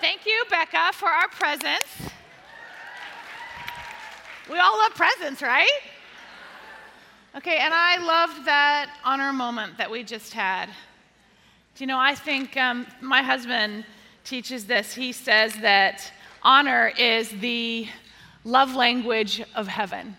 Thank 0.00 0.26
you, 0.26 0.44
Becca, 0.50 0.90
for 0.92 1.08
our 1.08 1.28
presents. 1.28 2.10
We 4.50 4.58
all 4.58 4.76
love 4.76 4.94
presents, 4.94 5.40
right? 5.40 5.80
Okay, 7.34 7.56
and 7.56 7.72
I 7.72 7.96
loved 7.96 8.44
that 8.44 8.90
honor 9.04 9.32
moment 9.32 9.78
that 9.78 9.90
we 9.90 10.02
just 10.02 10.34
had. 10.34 10.66
Do 10.66 11.82
you 11.82 11.86
know, 11.86 11.98
I 11.98 12.14
think 12.14 12.58
um, 12.58 12.86
my 13.00 13.22
husband 13.22 13.86
teaches 14.22 14.66
this. 14.66 14.92
He 14.92 15.12
says 15.12 15.54
that 15.62 16.12
honor 16.42 16.92
is 16.98 17.30
the 17.30 17.88
love 18.44 18.74
language 18.74 19.42
of 19.54 19.66
heaven. 19.66 20.14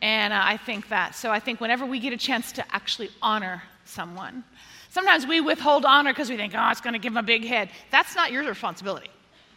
And 0.00 0.32
uh, 0.32 0.40
I 0.42 0.56
think 0.56 0.88
that. 0.88 1.14
So 1.14 1.30
I 1.30 1.38
think 1.38 1.60
whenever 1.60 1.86
we 1.86 2.00
get 2.00 2.12
a 2.12 2.16
chance 2.16 2.50
to 2.52 2.74
actually 2.74 3.10
honor 3.22 3.62
someone, 3.84 4.42
Sometimes 4.92 5.26
we 5.26 5.40
withhold 5.40 5.86
honor 5.86 6.12
because 6.12 6.28
we 6.28 6.36
think, 6.36 6.52
oh, 6.54 6.68
it's 6.68 6.82
going 6.82 6.92
to 6.92 6.98
give 6.98 7.14
them 7.14 7.24
a 7.24 7.26
big 7.26 7.46
head. 7.46 7.70
That's 7.90 8.14
not 8.14 8.30
your 8.30 8.44
responsibility. 8.44 9.08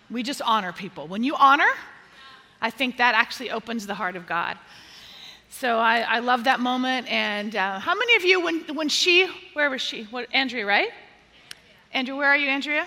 We 0.10 0.24
just 0.24 0.42
honor 0.42 0.72
people. 0.72 1.08
When 1.08 1.24
you 1.24 1.36
honor, 1.36 1.70
I 2.62 2.70
think 2.70 2.98
that 2.98 3.16
actually 3.16 3.52
opens 3.52 3.88
the 3.88 3.96
heart 3.96 4.16
of 4.16 4.28
God. 4.28 4.58
So 5.50 5.80
I, 5.80 6.00
I 6.02 6.20
love 6.20 6.44
that 6.44 6.60
moment. 6.60 7.12
And 7.12 7.56
uh, 7.56 7.80
how 7.80 7.96
many 7.96 8.16
of 8.16 8.24
you, 8.24 8.44
when, 8.44 8.76
when 8.76 8.90
she, 8.90 9.28
where 9.54 9.70
was 9.70 9.82
she? 9.82 10.04
What, 10.06 10.28
Andrea, 10.34 10.66
right? 10.66 10.90
Andrea, 11.94 12.16
where 12.16 12.28
are 12.28 12.38
you, 12.38 12.50
Andrea? 12.50 12.86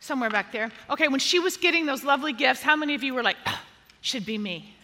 Somewhere 0.00 0.30
back 0.30 0.52
there. 0.52 0.70
Okay, 0.90 1.08
when 1.08 1.20
she 1.20 1.38
was 1.38 1.56
getting 1.56 1.86
those 1.86 2.04
lovely 2.04 2.32
gifts, 2.32 2.62
how 2.62 2.76
many 2.76 2.94
of 2.94 3.02
you 3.02 3.14
were 3.14 3.22
like, 3.22 3.36
oh, 3.46 3.60
should 4.00 4.24
be 4.24 4.38
me? 4.38 4.74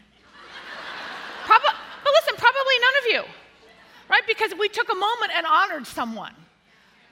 Probably, 1.45 1.71
but 2.03 2.13
listen, 2.15 2.35
probably 2.39 2.75
none 2.81 2.97
of 2.99 3.27
you, 3.27 3.35
right? 4.09 4.23
Because 4.27 4.55
we 4.59 4.69
took 4.69 4.91
a 4.91 4.95
moment 4.95 5.33
and 5.37 5.47
honored 5.47 5.87
someone 5.87 6.35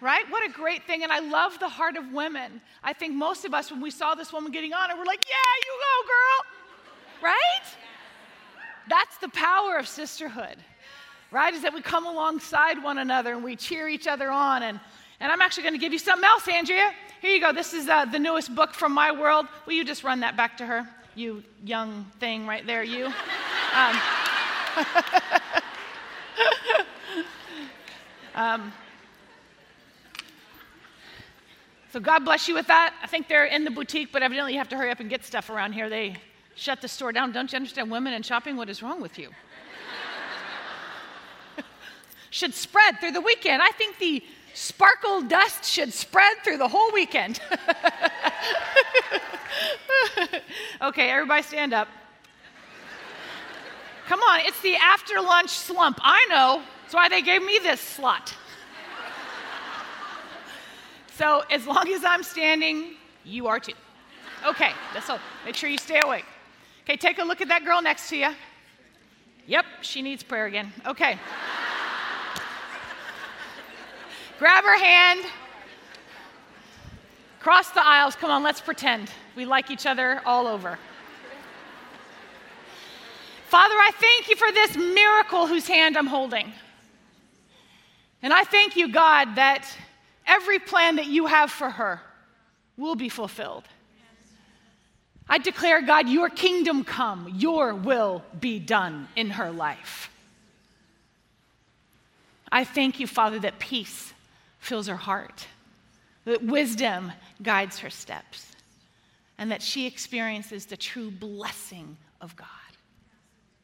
right? 0.02 0.28
What 0.30 0.44
a 0.44 0.52
great 0.52 0.84
thing. 0.84 1.04
And 1.04 1.12
I 1.12 1.20
love 1.20 1.58
the 1.60 1.68
heart 1.68 1.96
of 1.96 2.12
women. 2.12 2.60
I 2.82 2.92
think 2.92 3.14
most 3.14 3.44
of 3.44 3.54
us, 3.54 3.70
when 3.70 3.80
we 3.80 3.90
saw 3.90 4.14
this 4.16 4.32
woman 4.32 4.50
getting 4.50 4.74
on 4.74 4.90
it, 4.90 4.98
we're 4.98 5.04
like, 5.04 5.24
yeah, 5.28 5.34
you 5.64 5.72
go, 5.78 6.08
girl, 6.08 7.30
right? 7.30 7.66
That's 8.88 9.16
the 9.18 9.28
power 9.28 9.76
of 9.78 9.86
sisterhood, 9.86 10.56
right? 11.30 11.54
Is 11.54 11.62
that 11.62 11.72
we 11.72 11.80
come 11.80 12.04
alongside 12.04 12.82
one 12.82 12.98
another 12.98 13.32
and 13.32 13.44
we 13.44 13.54
cheer 13.54 13.88
each 13.88 14.08
other 14.08 14.28
on. 14.30 14.64
And, 14.64 14.80
and 15.20 15.30
I'm 15.30 15.40
actually 15.40 15.62
going 15.62 15.74
to 15.74 15.80
give 15.80 15.92
you 15.92 16.00
something 16.00 16.24
else, 16.24 16.48
Andrea. 16.48 16.90
Here 17.20 17.30
you 17.30 17.40
go. 17.40 17.52
This 17.52 17.72
is 17.72 17.88
uh, 17.88 18.04
the 18.06 18.18
newest 18.18 18.52
book 18.56 18.74
from 18.74 18.92
my 18.92 19.12
world. 19.12 19.46
Will 19.66 19.74
you 19.74 19.84
just 19.84 20.02
run 20.02 20.18
that 20.20 20.36
back 20.36 20.56
to 20.58 20.66
her? 20.66 20.88
You 21.14 21.44
young 21.64 22.06
thing 22.18 22.48
right 22.48 22.66
there, 22.66 22.82
you. 22.82 23.06
Um, 23.06 24.00
um, 28.34 28.72
So 31.92 32.00
God 32.00 32.24
bless 32.24 32.48
you 32.48 32.54
with 32.54 32.66
that. 32.68 32.94
I 33.02 33.06
think 33.06 33.28
they're 33.28 33.44
in 33.44 33.64
the 33.64 33.70
boutique, 33.70 34.12
but 34.12 34.22
evidently 34.22 34.54
you 34.54 34.58
have 34.58 34.70
to 34.70 34.78
hurry 34.78 34.90
up 34.90 35.00
and 35.00 35.10
get 35.10 35.26
stuff 35.26 35.50
around 35.50 35.74
here. 35.74 35.90
They 35.90 36.16
shut 36.54 36.80
the 36.80 36.88
store 36.88 37.12
down. 37.12 37.32
Don't 37.32 37.52
you 37.52 37.56
understand 37.56 37.90
women 37.90 38.14
and 38.14 38.24
shopping? 38.24 38.56
What 38.56 38.70
is 38.70 38.82
wrong 38.82 39.02
with 39.02 39.18
you? 39.18 39.28
should 42.30 42.54
spread 42.54 42.98
through 42.98 43.10
the 43.10 43.20
weekend. 43.20 43.60
I 43.60 43.72
think 43.72 43.98
the 43.98 44.24
sparkle 44.54 45.20
dust 45.20 45.66
should 45.66 45.92
spread 45.92 46.38
through 46.42 46.56
the 46.56 46.68
whole 46.68 46.90
weekend. 46.92 47.42
okay, 50.80 51.10
everybody 51.10 51.42
stand 51.42 51.74
up. 51.74 51.88
Come 54.08 54.20
on, 54.20 54.40
it's 54.46 54.62
the 54.62 54.76
after 54.76 55.20
lunch 55.20 55.50
slump. 55.50 55.98
I 56.00 56.26
know. 56.30 56.62
That's 56.84 56.94
why 56.94 57.10
they 57.10 57.20
gave 57.20 57.42
me 57.42 57.58
this 57.62 57.82
slot. 57.82 58.34
So 61.16 61.42
as 61.50 61.66
long 61.66 61.88
as 61.92 62.04
I'm 62.04 62.22
standing, 62.22 62.94
you 63.24 63.46
are 63.46 63.60
too. 63.60 63.72
Okay, 64.46 64.72
that's 64.92 65.08
all. 65.10 65.20
Make 65.44 65.54
sure 65.54 65.68
you 65.68 65.78
stay 65.78 66.00
awake. 66.02 66.24
Okay, 66.84 66.96
take 66.96 67.18
a 67.18 67.24
look 67.24 67.40
at 67.40 67.48
that 67.48 67.64
girl 67.64 67.80
next 67.80 68.08
to 68.08 68.16
you. 68.16 68.30
Yep, 69.46 69.64
she 69.82 70.02
needs 70.02 70.22
prayer 70.22 70.46
again. 70.46 70.72
Okay. 70.86 71.18
Grab 74.38 74.64
her 74.64 74.78
hand. 74.78 75.24
Cross 77.40 77.70
the 77.70 77.84
aisles. 77.84 78.16
Come 78.16 78.30
on, 78.30 78.42
let's 78.42 78.60
pretend 78.60 79.10
we 79.36 79.44
like 79.44 79.70
each 79.70 79.86
other 79.86 80.20
all 80.24 80.46
over. 80.46 80.78
Father, 83.46 83.74
I 83.74 83.90
thank 84.00 84.28
you 84.28 84.36
for 84.36 84.50
this 84.50 84.76
miracle 84.76 85.46
whose 85.46 85.68
hand 85.68 85.96
I'm 85.96 86.06
holding. 86.06 86.52
And 88.22 88.32
I 88.32 88.44
thank 88.44 88.76
you, 88.76 88.88
God, 88.90 89.34
that 89.34 89.68
every 90.26 90.58
plan 90.58 90.96
that 90.96 91.06
you 91.06 91.26
have 91.26 91.50
for 91.50 91.70
her 91.70 92.00
will 92.76 92.94
be 92.94 93.08
fulfilled. 93.08 93.64
I 95.28 95.38
declare, 95.38 95.80
God, 95.82 96.08
your 96.08 96.28
kingdom 96.28 96.84
come, 96.84 97.34
your 97.38 97.74
will 97.74 98.24
be 98.40 98.58
done 98.58 99.08
in 99.16 99.30
her 99.30 99.50
life. 99.50 100.10
I 102.50 102.64
thank 102.64 103.00
you, 103.00 103.06
Father, 103.06 103.38
that 103.40 103.58
peace 103.58 104.12
fills 104.58 104.86
her 104.88 104.96
heart, 104.96 105.46
that 106.24 106.42
wisdom 106.42 107.12
guides 107.42 107.78
her 107.78 107.90
steps, 107.90 108.52
and 109.38 109.50
that 109.50 109.62
she 109.62 109.86
experiences 109.86 110.66
the 110.66 110.76
true 110.76 111.10
blessing 111.10 111.96
of 112.20 112.36
God. 112.36 112.48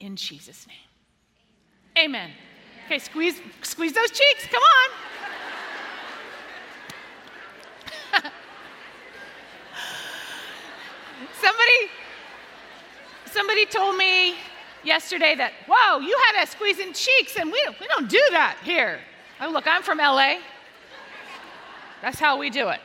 In 0.00 0.16
Jesus' 0.16 0.66
name. 0.66 2.04
Amen. 2.04 2.30
Okay, 2.86 2.98
squeeze, 2.98 3.40
squeeze 3.62 3.92
those 3.92 4.10
cheeks. 4.10 4.46
Come 4.46 4.62
on. 4.62 4.90
somebody, 11.40 11.90
somebody 13.26 13.66
told 13.66 13.96
me 13.96 14.34
yesterday 14.84 15.34
that, 15.34 15.52
whoa, 15.68 15.98
you 16.00 16.18
had 16.26 16.42
us 16.42 16.50
squeezing 16.50 16.92
cheeks, 16.92 17.36
and 17.36 17.50
we, 17.50 17.60
we 17.80 17.86
don't 17.86 18.08
do 18.08 18.22
that 18.30 18.56
here. 18.64 18.98
Oh, 19.40 19.50
look, 19.50 19.66
I'm 19.66 19.82
from 19.82 19.98
LA. 19.98 20.36
That's 22.02 22.18
how 22.18 22.38
we 22.38 22.50
do 22.50 22.68
it. 22.68 22.80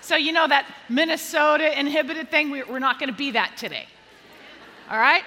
So, 0.00 0.16
you 0.16 0.32
know 0.32 0.48
that 0.48 0.66
Minnesota 0.88 1.78
inhibited 1.78 2.30
thing, 2.30 2.50
we're 2.50 2.78
not 2.78 2.98
going 2.98 3.10
to 3.10 3.16
be 3.16 3.32
that 3.32 3.56
today. 3.58 3.86
All 4.90 4.98
right? 4.98 5.22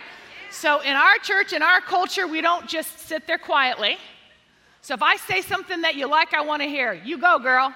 So, 0.49 0.81
in 0.81 0.95
our 0.95 1.17
church, 1.19 1.53
in 1.53 1.61
our 1.61 1.81
culture, 1.81 2.27
we 2.27 2.41
don't 2.41 2.67
just 2.67 3.07
sit 3.07 3.27
there 3.27 3.37
quietly. 3.37 3.97
So, 4.81 4.95
if 4.95 5.03
I 5.03 5.17
say 5.17 5.41
something 5.41 5.81
that 5.81 5.95
you 5.95 6.07
like, 6.07 6.33
I 6.33 6.41
want 6.41 6.63
to 6.63 6.67
hear, 6.67 6.93
you 6.93 7.19
go, 7.19 7.37
girl. 7.37 7.73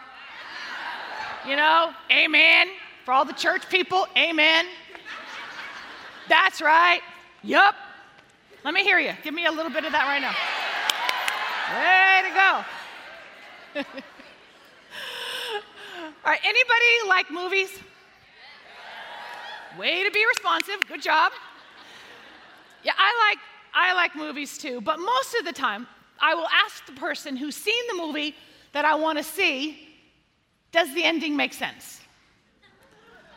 You 1.47 1.55
know, 1.55 1.91
amen. 2.11 2.69
For 3.05 3.11
all 3.11 3.23
the 3.23 3.33
church 3.33 3.69
people, 3.69 4.07
amen. 4.17 4.65
That's 6.27 6.59
right. 6.59 7.01
Yup. 7.43 7.75
Let 8.63 8.73
me 8.73 8.83
hear 8.83 8.97
you. 8.97 9.13
Give 9.23 9.33
me 9.33 9.45
a 9.45 9.51
little 9.51 9.71
bit 9.71 9.85
of 9.85 9.91
that 9.91 10.05
right 10.05 10.21
now. 10.21 10.33
Way 11.75 12.23
to 12.27 12.33
go. 12.33 12.65
all 16.23 16.31
right, 16.31 16.39
anybody 16.43 17.07
like 17.07 17.29
movies? 17.29 17.69
Way 19.77 20.03
to 20.03 20.11
be 20.11 20.25
responsive. 20.25 20.77
Good 20.87 21.01
job. 21.03 21.31
Yeah, 22.83 22.93
I 22.97 23.29
like 23.29 23.39
I 23.73 23.93
like 23.93 24.15
movies 24.15 24.57
too, 24.57 24.81
but 24.81 24.99
most 24.99 25.35
of 25.37 25.45
the 25.45 25.51
time 25.51 25.85
I 26.19 26.33
will 26.33 26.47
ask 26.47 26.85
the 26.85 26.93
person 26.93 27.35
who's 27.35 27.55
seen 27.55 27.83
the 27.89 27.95
movie 27.95 28.35
that 28.71 28.85
I 28.85 28.95
want 28.95 29.17
to 29.17 29.23
see, 29.23 29.84
does 30.75 30.93
the 30.93 31.03
ending 31.03 31.35
make 31.35 31.53
sense? 31.53 32.01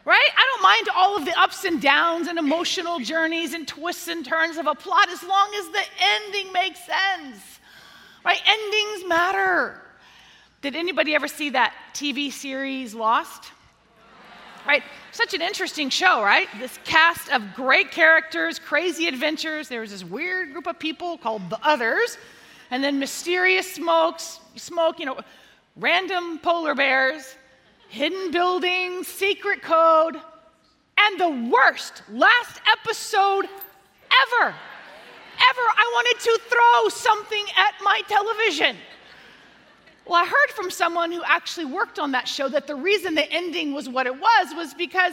right? 0.08 0.30
I 0.34 0.46
don't 0.54 0.62
mind 0.62 0.88
all 0.96 1.18
of 1.18 1.26
the 1.26 1.38
ups 1.38 1.64
and 1.64 1.82
downs 1.82 2.28
and 2.28 2.38
emotional 2.38 2.98
journeys 2.98 3.52
and 3.52 3.68
twists 3.68 4.08
and 4.08 4.24
turns 4.24 4.56
of 4.56 4.66
a 4.66 4.74
plot 4.74 5.10
as 5.10 5.22
long 5.22 5.52
as 5.58 5.68
the 5.68 5.82
ending 6.00 6.50
makes 6.50 6.80
sense, 6.80 7.60
right? 8.24 8.40
Endings 8.46 9.06
matter. 9.06 9.82
Did 10.62 10.76
anybody 10.76 11.14
ever 11.14 11.28
see 11.28 11.50
that 11.50 11.74
TV 11.92 12.32
series 12.32 12.94
Lost? 12.94 13.52
Right? 14.66 14.82
Such 15.12 15.34
an 15.34 15.42
interesting 15.42 15.90
show, 15.90 16.22
right? 16.22 16.48
This 16.58 16.78
cast 16.84 17.30
of 17.30 17.42
great 17.54 17.90
characters, 17.90 18.58
crazy 18.58 19.08
adventures. 19.08 19.68
There 19.68 19.82
was 19.82 19.90
this 19.90 20.04
weird 20.04 20.52
group 20.52 20.66
of 20.66 20.78
people 20.78 21.18
called 21.18 21.50
the 21.50 21.58
Others, 21.62 22.16
and 22.70 22.82
then 22.82 22.98
mysterious 22.98 23.70
smokes, 23.70 24.40
smoke, 24.56 24.98
you 24.98 25.04
know, 25.04 25.20
random 25.78 26.38
polar 26.38 26.74
bears 26.74 27.36
hidden 27.88 28.30
buildings, 28.30 29.06
secret 29.06 29.62
code, 29.62 30.16
and 30.98 31.20
the 31.20 31.50
worst 31.50 32.02
last 32.10 32.60
episode 32.70 33.44
ever. 33.46 34.46
Ever. 34.46 35.66
I 35.76 35.90
wanted 35.94 36.20
to 36.24 36.40
throw 36.48 36.88
something 36.88 37.44
at 37.56 37.74
my 37.82 38.02
television. 38.08 38.76
Well, 40.04 40.22
I 40.22 40.26
heard 40.26 40.50
from 40.54 40.70
someone 40.70 41.12
who 41.12 41.22
actually 41.24 41.66
worked 41.66 41.98
on 41.98 42.12
that 42.12 42.26
show 42.26 42.48
that 42.48 42.66
the 42.66 42.74
reason 42.74 43.14
the 43.14 43.30
ending 43.30 43.72
was 43.72 43.88
what 43.88 44.06
it 44.06 44.18
was 44.18 44.54
was 44.54 44.74
because 44.74 45.12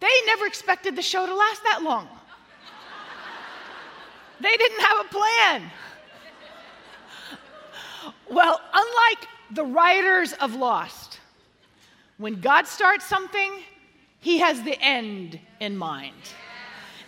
they 0.00 0.10
never 0.26 0.46
expected 0.46 0.96
the 0.96 1.02
show 1.02 1.24
to 1.26 1.34
last 1.34 1.62
that 1.64 1.82
long. 1.82 2.08
they 4.40 4.56
didn't 4.56 4.80
have 4.80 5.06
a 5.06 5.08
plan. 5.08 5.70
Well, 8.28 8.60
unlike 8.72 9.28
the 9.54 9.64
writers 9.64 10.32
of 10.34 10.54
Lost, 10.54 11.18
when 12.18 12.40
God 12.40 12.66
starts 12.66 13.04
something, 13.04 13.52
he 14.20 14.38
has 14.38 14.62
the 14.62 14.80
end 14.80 15.38
in 15.60 15.76
mind. 15.76 16.14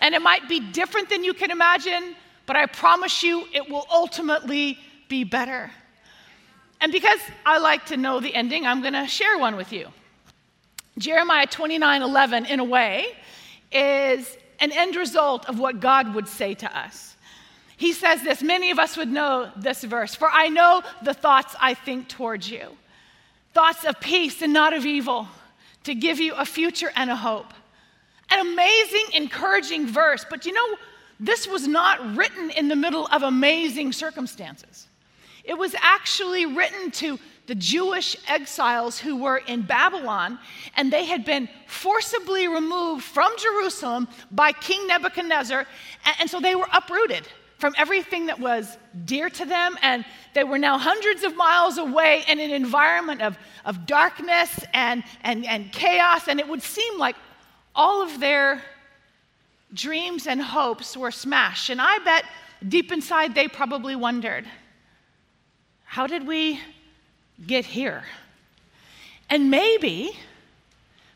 And 0.01 0.15
it 0.15 0.23
might 0.23 0.49
be 0.49 0.61
different 0.61 1.09
than 1.09 1.25
you 1.25 1.35
can 1.35 1.51
imagine, 1.51 2.15
but 2.47 2.57
I 2.57 2.67
promise 2.67 3.23
you 3.23 3.47
it 3.53 3.71
will 3.71 3.87
ultimately 3.91 4.79
be 5.09 5.25
better. 5.25 5.71
And 6.81 6.93
because 6.93 7.21
I 7.47 7.59
like 7.59 7.87
to 7.87 7.97
know 7.97 8.21
the 8.21 8.35
ending, 8.35 8.67
I'm 8.67 8.83
going 8.83 8.95
to 8.95 9.07
share 9.07 9.39
one 9.39 9.57
with 9.57 9.73
you. 9.73 9.89
Jeremiah 10.99 11.47
29 11.47 12.03
11, 12.03 12.47
in 12.47 12.61
a 12.61 12.65
way, 12.65 13.07
is 13.73 14.37
an 14.61 14.71
end 14.73 14.97
result 14.97 15.47
of 15.49 15.59
what 15.59 15.81
God 15.81 16.15
would 16.15 16.29
say 16.29 16.55
to 16.55 16.79
us. 16.79 17.14
He 17.77 17.93
says 17.93 18.23
this, 18.23 18.43
many 18.43 18.71
of 18.71 18.79
us 18.79 18.97
would 18.97 19.09
know 19.11 19.51
this 19.57 19.83
verse, 19.83 20.15
for 20.15 20.31
I 20.31 20.49
know 20.49 20.83
the 21.03 21.15
thoughts 21.15 21.57
I 21.61 21.75
think 21.75 22.09
towards 22.09 22.51
you 22.51 22.69
thoughts 23.55 23.85
of 23.85 24.01
peace 24.01 24.43
and 24.43 24.53
not 24.53 24.75
of 24.75 24.85
evil, 24.85 25.29
to 25.85 25.95
give 25.95 26.19
you 26.19 26.35
a 26.35 26.45
future 26.45 26.91
and 26.97 27.09
a 27.09 27.17
hope. 27.17 27.55
An 28.31 28.41
amazing, 28.41 29.05
encouraging 29.15 29.87
verse, 29.87 30.27
but 30.29 30.45
you 30.45 30.53
know, 30.53 30.77
this 31.21 31.47
was 31.47 31.69
not 31.69 32.17
written 32.17 32.51
in 32.51 32.67
the 32.67 32.75
middle 32.75 33.07
of 33.13 33.23
amazing 33.23 33.93
circumstances. 33.93 34.89
It 35.45 35.57
was 35.57 35.75
actually 35.81 36.47
written 36.47 36.91
to 36.93 37.21
the 37.47 37.55
Jewish 37.55 38.17
exiles 38.27 38.99
who 38.99 39.19
were 39.19 39.37
in 39.37 39.63
Babylon, 39.63 40.39
and 40.77 40.93
they 40.93 41.05
had 41.05 41.25
been 41.25 41.49
forcibly 41.69 42.49
removed 42.49 43.05
from 43.05 43.31
Jerusalem 43.39 44.09
by 44.33 44.51
King 44.53 44.89
Nebuchadnezzar, 44.89 45.67
and, 46.19 46.29
so 46.29 46.41
they 46.41 46.57
were 46.57 46.69
uprooted 46.73 47.29
from 47.65 47.75
everything 47.79 48.27
that 48.27 48.39
was 48.39 48.77
dear 49.07 49.31
to 49.31 49.47
them, 49.47 49.75
and 49.81 50.05
they 50.35 50.45
were 50.45 50.59
now 50.59 50.77
hundreds 50.77 51.25
of 51.25 51.35
miles 51.35 51.79
away 51.79 52.23
in 52.29 52.39
an 52.39 52.51
environment 52.51 53.23
of, 53.23 53.39
of 53.65 53.87
darkness 53.87 54.63
and, 54.75 55.03
and, 55.23 55.47
and 55.47 55.73
chaos, 55.73 56.29
and 56.29 56.39
it 56.39 56.47
would 56.47 56.63
seem 56.63 56.99
like 56.99 57.17
all 57.75 58.03
of 58.03 58.21
their 58.21 58.61
dreams 59.73 60.27
and 60.27 60.43
hopes 60.43 60.95
were 60.95 61.11
smashed. 61.11 61.71
And 61.71 61.81
I 61.81 62.01
bet 62.01 62.27
deep 62.69 62.93
inside 62.93 63.35
they 63.35 63.49
probably 63.49 63.97
wondered 63.97 64.45
how 65.85 66.07
did 66.07 66.27
we 66.27 66.61
get 67.47 67.65
here? 67.65 68.05
And 69.31 69.51
maybe, 69.51 70.13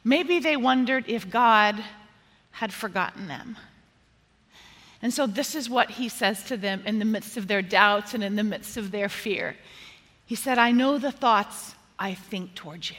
maybe 0.03 0.39
they 0.39 0.57
wondered 0.57 1.05
if 1.09 1.29
God 1.29 1.85
had 2.53 2.73
forgotten 2.73 3.29
them. 3.29 3.59
And 5.01 5.15
so, 5.15 5.27
this 5.27 5.55
is 5.55 5.71
what 5.71 5.91
he 5.93 6.09
says 6.09 6.43
to 6.45 6.57
them 6.57 6.83
in 6.85 6.99
the 6.99 7.05
midst 7.05 7.37
of 7.37 7.47
their 7.47 7.63
doubts 7.63 8.15
and 8.15 8.25
in 8.25 8.35
the 8.35 8.43
midst 8.43 8.77
of 8.77 8.91
their 8.91 9.09
fear. 9.09 9.57
He 10.27 10.35
said, 10.35 10.59
I 10.59 10.73
know 10.73 10.99
the 10.99 11.13
thoughts 11.13 11.75
I 11.99 12.15
think 12.15 12.55
towards 12.55 12.91
you. 12.91 12.97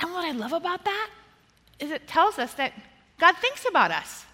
And 0.00 0.12
what 0.12 0.24
I 0.24 0.32
love 0.32 0.52
about 0.52 0.84
that 0.84 1.10
is 1.78 1.90
it 1.90 2.08
tells 2.08 2.38
us 2.38 2.54
that 2.54 2.72
God 3.18 3.36
thinks 3.36 3.66
about 3.68 3.90
us. 3.90 4.24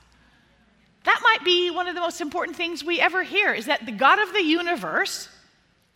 That 1.05 1.21
might 1.23 1.45
be 1.45 1.71
one 1.71 1.87
of 1.87 1.95
the 1.95 2.01
most 2.01 2.21
important 2.21 2.57
things 2.57 2.83
we 2.83 3.01
ever 3.01 3.23
hear 3.23 3.53
is 3.53 3.67
that 3.67 3.87
the 3.87 3.93
God 3.93 4.19
of 4.19 4.33
the 4.33 4.43
universe 4.43 5.29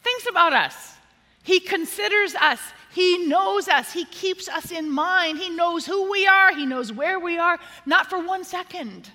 thinks 0.03 0.29
about 0.29 0.53
us. 0.53 0.94
He 1.43 1.59
considers 1.59 2.35
us. 2.35 2.61
He 2.93 3.26
knows 3.26 3.67
us. 3.67 3.93
He 3.93 4.05
keeps 4.05 4.49
us 4.49 4.71
in 4.71 4.91
mind. 4.91 5.38
He 5.38 5.50
knows 5.50 5.87
who 5.87 6.11
we 6.11 6.26
are. 6.26 6.55
He 6.55 6.67
knows 6.67 6.93
where 6.93 7.19
we 7.19 7.38
are. 7.38 7.59
Not 7.87 8.11
for 8.11 8.25
one 8.25 8.44
second 8.44 9.11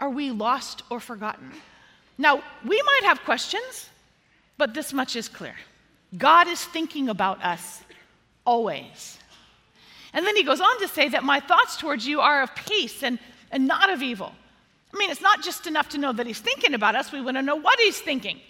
are 0.00 0.10
we 0.10 0.30
lost 0.30 0.82
or 0.90 1.00
forgotten. 1.00 1.52
Now, 2.18 2.42
we 2.64 2.82
might 2.82 3.04
have 3.04 3.22
questions, 3.24 3.88
but 4.58 4.74
this 4.74 4.92
much 4.92 5.16
is 5.16 5.28
clear 5.28 5.54
God 6.16 6.48
is 6.48 6.64
thinking 6.64 7.08
about 7.08 7.42
us 7.42 7.82
always. 8.44 9.18
And 10.12 10.24
then 10.24 10.34
he 10.36 10.44
goes 10.44 10.60
on 10.60 10.80
to 10.80 10.88
say 10.88 11.08
that 11.10 11.24
my 11.24 11.40
thoughts 11.40 11.76
towards 11.76 12.06
you 12.06 12.20
are 12.20 12.42
of 12.42 12.54
peace 12.54 13.02
and, 13.02 13.18
and 13.50 13.66
not 13.66 13.90
of 13.92 14.02
evil. 14.02 14.32
I 14.94 14.98
mean, 14.98 15.10
it's 15.10 15.20
not 15.20 15.42
just 15.42 15.66
enough 15.66 15.90
to 15.90 15.98
know 15.98 16.12
that 16.12 16.26
he's 16.26 16.40
thinking 16.40 16.72
about 16.72 16.94
us, 16.94 17.12
we 17.12 17.20
want 17.20 17.36
to 17.36 17.42
know 17.42 17.56
what 17.56 17.78
he's 17.80 18.00
thinking. 18.00 18.40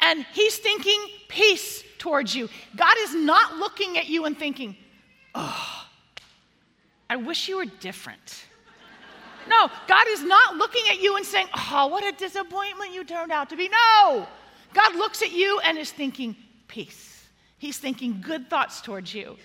And 0.00 0.26
he's 0.34 0.58
thinking 0.58 1.00
peace 1.28 1.82
towards 1.96 2.34
you. 2.34 2.50
God 2.76 2.94
is 2.98 3.14
not 3.14 3.56
looking 3.56 3.96
at 3.96 4.06
you 4.06 4.26
and 4.26 4.36
thinking, 4.36 4.76
oh, 5.34 5.86
I 7.08 7.16
wish 7.16 7.48
you 7.48 7.56
were 7.56 7.64
different. 7.64 8.44
No, 9.48 9.70
God 9.86 10.04
is 10.08 10.22
not 10.22 10.56
looking 10.56 10.82
at 10.90 11.00
you 11.00 11.16
and 11.16 11.24
saying, 11.24 11.46
oh, 11.54 11.86
what 11.86 12.04
a 12.04 12.12
disappointment 12.16 12.92
you 12.92 13.04
turned 13.04 13.32
out 13.32 13.50
to 13.50 13.56
be. 13.56 13.68
No, 13.68 14.26
God 14.74 14.94
looks 14.96 15.22
at 15.22 15.32
you 15.32 15.60
and 15.60 15.78
is 15.78 15.90
thinking 15.90 16.36
peace. 16.68 17.26
He's 17.58 17.78
thinking 17.78 18.20
good 18.20 18.50
thoughts 18.50 18.80
towards 18.80 19.14
you. 19.14 19.36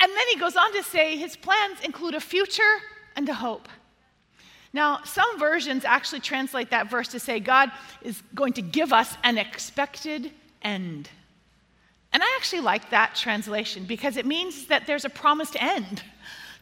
And 0.00 0.10
then 0.10 0.26
he 0.32 0.38
goes 0.38 0.56
on 0.56 0.72
to 0.72 0.82
say 0.82 1.16
his 1.16 1.36
plans 1.36 1.78
include 1.84 2.14
a 2.14 2.20
future 2.20 2.62
and 3.16 3.28
a 3.28 3.34
hope. 3.34 3.68
Now, 4.72 5.02
some 5.04 5.38
versions 5.38 5.84
actually 5.84 6.20
translate 6.20 6.70
that 6.70 6.90
verse 6.90 7.08
to 7.08 7.20
say 7.20 7.40
God 7.40 7.70
is 8.02 8.22
going 8.34 8.54
to 8.54 8.62
give 8.62 8.92
us 8.92 9.16
an 9.22 9.38
expected 9.38 10.32
end. 10.62 11.08
And 12.12 12.22
I 12.22 12.26
actually 12.36 12.60
like 12.60 12.90
that 12.90 13.14
translation 13.14 13.84
because 13.84 14.16
it 14.16 14.26
means 14.26 14.66
that 14.66 14.86
there's 14.86 15.04
a 15.04 15.10
promised 15.10 15.56
end 15.62 16.02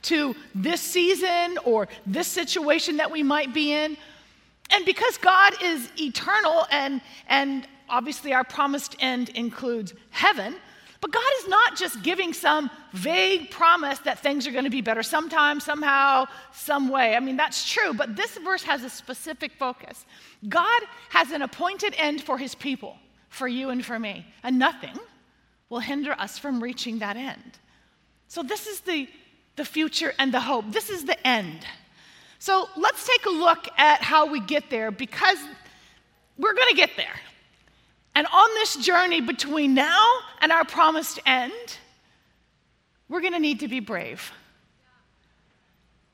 to 0.02 0.34
this 0.54 0.80
season 0.80 1.58
or 1.64 1.88
this 2.06 2.26
situation 2.26 2.96
that 2.98 3.10
we 3.10 3.22
might 3.22 3.52
be 3.52 3.72
in. 3.72 3.96
And 4.70 4.84
because 4.84 5.18
God 5.18 5.54
is 5.62 5.90
eternal 5.98 6.66
and, 6.70 7.00
and 7.28 7.66
obviously 7.88 8.32
our 8.32 8.44
promised 8.44 8.96
end 9.00 9.30
includes 9.30 9.94
heaven, 10.10 10.54
but 11.00 11.12
God 11.12 11.32
is 11.38 11.48
not 11.48 11.76
just 11.76 12.02
giving 12.02 12.32
some 12.32 12.70
vague 12.92 13.50
promise 13.50 13.98
that 14.00 14.18
things 14.18 14.46
are 14.46 14.50
going 14.50 14.64
to 14.64 14.70
be 14.70 14.82
better 14.82 15.02
sometime, 15.02 15.58
somehow, 15.58 16.26
some 16.52 16.90
way. 16.90 17.16
I 17.16 17.20
mean, 17.20 17.36
that's 17.36 17.70
true, 17.70 17.94
but 17.94 18.16
this 18.16 18.36
verse 18.38 18.62
has 18.64 18.84
a 18.84 18.90
specific 18.90 19.52
focus. 19.52 20.04
God 20.48 20.82
has 21.08 21.30
an 21.30 21.42
appointed 21.42 21.94
end 21.96 22.22
for 22.22 22.36
his 22.36 22.54
people, 22.54 22.96
for 23.30 23.48
you 23.48 23.70
and 23.70 23.84
for 23.84 23.98
me, 23.98 24.26
and 24.42 24.58
nothing 24.58 24.94
will 25.70 25.80
hinder 25.80 26.12
us 26.12 26.38
from 26.38 26.62
reaching 26.62 26.98
that 26.98 27.16
end. 27.16 27.58
So, 28.28 28.42
this 28.42 28.66
is 28.66 28.80
the, 28.80 29.08
the 29.60 29.64
future 29.66 30.14
and 30.18 30.32
the 30.32 30.40
hope. 30.40 30.64
This 30.72 30.88
is 30.88 31.04
the 31.04 31.26
end. 31.26 31.66
So, 32.38 32.66
let's 32.78 33.06
take 33.06 33.26
a 33.26 33.30
look 33.30 33.68
at 33.76 34.00
how 34.00 34.24
we 34.24 34.40
get 34.40 34.70
there 34.70 34.90
because 34.90 35.36
we're 36.38 36.54
going 36.54 36.70
to 36.70 36.74
get 36.74 36.92
there. 36.96 37.20
And 38.14 38.26
on 38.26 38.48
this 38.54 38.76
journey 38.76 39.20
between 39.20 39.74
now 39.74 40.06
and 40.40 40.50
our 40.50 40.64
promised 40.64 41.20
end, 41.26 41.52
we're 43.10 43.20
going 43.20 43.34
to 43.34 43.38
need 43.38 43.60
to 43.60 43.68
be 43.68 43.80
brave. 43.80 44.32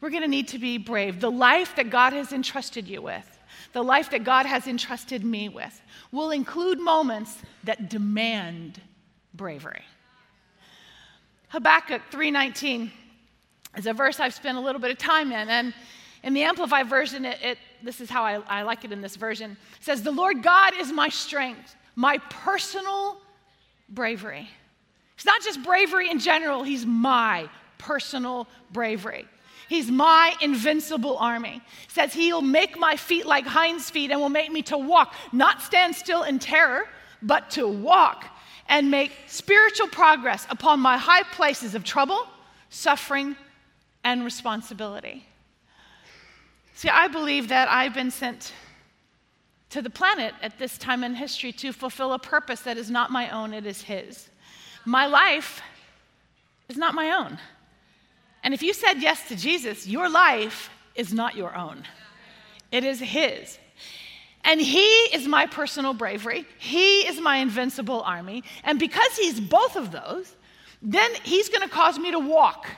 We're 0.01 0.11
going 0.11 0.23
to 0.23 0.29
need 0.29 0.49
to 0.49 0.59
be 0.59 0.79
brave. 0.79 1.21
The 1.21 1.31
life 1.31 1.77
that 1.77 1.89
God 1.89 2.13
has 2.13 2.33
entrusted 2.33 2.89
you 2.89 3.01
with, 3.01 3.39
the 3.75 3.85
life 3.85 4.11
that 4.11 4.25
God 4.25 4.47
has 4.47 4.67
entrusted 4.67 5.25
me 5.25 5.49
with, 5.49 5.81
will 6.11 6.33
include 6.33 6.81
moments 6.81 7.39
that 7.63 7.89
demand 7.89 8.81
bravery. 9.35 9.85
Habakkuk 11.51 12.03
3:19 12.11 12.91
is 13.77 13.87
a 13.87 13.93
verse 13.93 14.21
I've 14.21 14.35
spent 14.35 14.59
a 14.59 14.61
little 14.61 14.81
bit 14.81 14.91
of 14.91 14.99
time 14.99 15.33
in, 15.33 15.49
and 15.49 15.75
in 16.23 16.35
the 16.35 16.43
Amplified 16.43 16.89
version, 16.89 17.25
it, 17.25 17.39
it 17.43 17.59
this 17.83 18.01
is 18.01 18.11
how 18.11 18.25
I, 18.25 18.41
I 18.49 18.63
like 18.63 18.85
it 18.85 18.93
in 18.93 19.01
this 19.01 19.17
version. 19.17 19.57
It 19.79 19.85
says, 19.85 20.03
"The 20.03 20.11
Lord 20.11 20.43
God 20.43 20.75
is 20.79 20.93
my 20.93 21.09
strength." 21.09 21.77
my 21.97 22.19
personal 22.29 23.17
bravery. 23.89 24.49
It's 25.17 25.25
not 25.25 25.43
just 25.43 25.63
bravery 25.65 26.11
in 26.11 26.21
general, 26.21 26.63
he's 26.63 26.87
my 26.87 27.49
personal 27.79 28.47
bravery. 28.71 29.27
He's 29.69 29.91
my 29.91 30.35
invincible 30.41 31.17
army. 31.17 31.61
says 31.89 32.13
he'll 32.13 32.43
make 32.43 32.79
my 32.79 32.97
feet 32.97 33.27
like 33.27 33.45
hinds 33.45 33.91
feet 33.91 34.13
and 34.13 34.21
will 34.21 34.29
make 34.29 34.53
me 34.53 34.63
to 34.63 34.79
walk, 34.79 35.15
not 35.33 35.61
stand 35.61 35.97
still 35.97 36.23
in 36.23 36.39
terror, 36.39 36.87
but 37.21 37.51
to 37.53 37.67
walk 37.67 38.27
and 38.69 38.91
make 38.91 39.11
spiritual 39.27 39.89
progress 39.89 40.47
upon 40.51 40.79
my 40.79 40.99
high 40.99 41.23
places 41.25 41.75
of 41.75 41.83
trouble, 41.83 42.29
suffering, 42.69 43.35
and 44.07 44.25
responsibility. 44.25 45.27
See, 46.75 46.89
I 46.89 47.09
believe 47.09 47.49
that 47.49 47.69
I've 47.69 47.93
been 47.93 48.13
sent 48.13 48.53
to 49.71 49.83
the 49.83 49.91
planet 49.91 50.33
at 50.41 50.61
this 50.61 50.79
time 50.79 51.03
in 51.03 51.17
history 51.17 51.51
to 51.55 51.73
fulfill 51.73 52.13
a 52.13 52.19
purpose 52.21 52.61
that 52.61 52.79
is 52.79 52.89
not 52.89 53.11
my 53.11 53.29
own, 53.31 53.53
it 53.53 53.67
is 53.67 53.83
His. 53.83 54.29
My 54.85 55.07
life 55.07 55.61
is 56.69 56.77
not 56.77 56.95
my 56.95 57.11
own. 57.11 57.37
And 58.45 58.55
if 58.55 58.63
you 58.63 58.73
said 58.73 59.03
yes 59.03 59.27
to 59.27 59.35
Jesus, 59.35 59.89
your 59.89 60.09
life 60.09 60.71
is 60.95 61.13
not 61.13 61.35
your 61.35 61.57
own, 61.57 61.83
it 62.71 62.85
is 62.85 63.01
His. 63.01 63.59
And 64.45 64.61
He 64.61 64.87
is 65.17 65.27
my 65.27 65.47
personal 65.47 65.95
bravery, 65.95 66.47
He 66.59 67.01
is 67.09 67.21
my 67.21 67.39
invincible 67.39 68.03
army. 68.03 68.45
And 68.63 68.79
because 68.79 69.17
He's 69.17 69.41
both 69.41 69.75
of 69.75 69.91
those, 69.91 70.37
then 70.81 71.11
He's 71.25 71.49
going 71.49 71.69
to 71.69 71.75
cause 71.75 71.99
me 71.99 72.13
to 72.13 72.21
walk, 72.21 72.69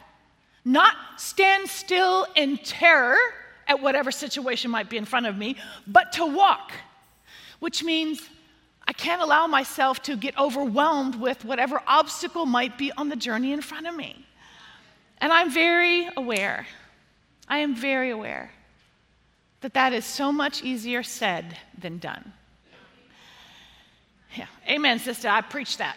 not 0.68 0.94
stand 1.16 1.68
still 1.68 2.26
in 2.36 2.58
terror 2.58 3.16
at 3.66 3.80
whatever 3.80 4.10
situation 4.10 4.70
might 4.70 4.90
be 4.90 4.98
in 4.98 5.04
front 5.06 5.26
of 5.26 5.36
me, 5.36 5.56
but 5.86 6.12
to 6.12 6.26
walk, 6.26 6.72
which 7.58 7.82
means 7.82 8.20
I 8.86 8.92
can't 8.92 9.22
allow 9.22 9.46
myself 9.46 10.02
to 10.04 10.16
get 10.16 10.38
overwhelmed 10.38 11.14
with 11.14 11.44
whatever 11.44 11.82
obstacle 11.86 12.44
might 12.44 12.76
be 12.76 12.92
on 12.92 13.08
the 13.08 13.16
journey 13.16 13.52
in 13.52 13.62
front 13.62 13.86
of 13.86 13.96
me. 13.96 14.26
And 15.18 15.32
I'm 15.32 15.50
very 15.50 16.08
aware, 16.16 16.66
I 17.48 17.58
am 17.58 17.74
very 17.74 18.10
aware 18.10 18.52
that 19.62 19.74
that 19.74 19.92
is 19.92 20.04
so 20.04 20.30
much 20.30 20.62
easier 20.62 21.02
said 21.02 21.56
than 21.78 21.98
done. 21.98 22.32
Yeah, 24.36 24.46
amen, 24.68 24.98
sister. 24.98 25.28
I 25.28 25.40
preach 25.40 25.78
that. 25.78 25.96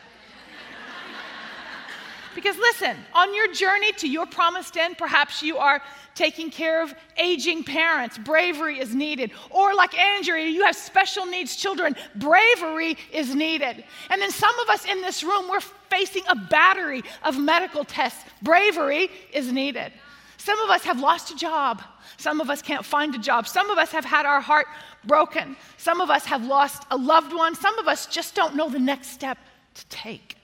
Because 2.36 2.58
listen, 2.58 2.96
on 3.14 3.34
your 3.36 3.52
journey 3.54 3.92
to 3.94 4.08
your 4.08 4.26
promised 4.26 4.78
end, 4.78 4.98
perhaps 4.98 5.42
you 5.42 5.58
are 5.58 5.82
taking 6.16 6.50
care 6.50 6.82
of 6.82 6.94
aging 7.18 7.64
parents. 7.64 8.18
Bravery 8.18 8.80
is 8.80 8.94
needed. 8.94 9.32
Or, 9.50 9.74
like 9.74 9.98
Andrea, 9.98 10.48
you 10.48 10.64
have 10.64 10.76
special 10.76 11.26
needs 11.26 11.56
children. 11.56 11.96
Bravery 12.16 12.98
is 13.12 13.34
needed. 13.34 13.84
And 14.10 14.22
then 14.22 14.32
some 14.32 14.58
of 14.60 14.70
us 14.70 14.86
in 14.86 15.02
this 15.02 15.24
room, 15.24 15.50
we're 15.50 15.62
facing 15.90 16.24
a 16.28 16.36
battery 16.36 17.04
of 17.24 17.40
medical 17.40 17.84
tests. 17.84 18.24
Bravery 18.42 19.10
is 19.34 19.52
needed. 19.52 19.92
Some 20.38 20.60
of 20.62 20.70
us 20.70 20.84
have 20.84 21.00
lost 21.00 21.32
a 21.32 21.36
job. 21.36 21.84
Some 22.18 22.42
of 22.42 22.50
us 22.50 22.62
can't 22.62 22.86
find 22.86 23.14
a 23.14 23.20
job. 23.20 23.48
Some 23.48 23.70
of 23.70 23.78
us 23.78 23.92
have 23.92 24.06
had 24.06 24.26
our 24.26 24.42
heart 24.42 24.68
broken. 25.04 25.56
Some 25.78 26.02
of 26.02 26.10
us 26.10 26.26
have 26.26 26.46
lost 26.46 26.84
a 26.92 26.98
loved 26.98 27.34
one. 27.34 27.56
Some 27.56 27.78
of 27.78 27.88
us 27.88 28.08
just 28.08 28.36
don't 28.36 28.56
know 28.56 28.70
the 28.70 28.80
next 28.80 29.10
step 29.10 29.38
to 29.76 29.86
take. 29.88 30.36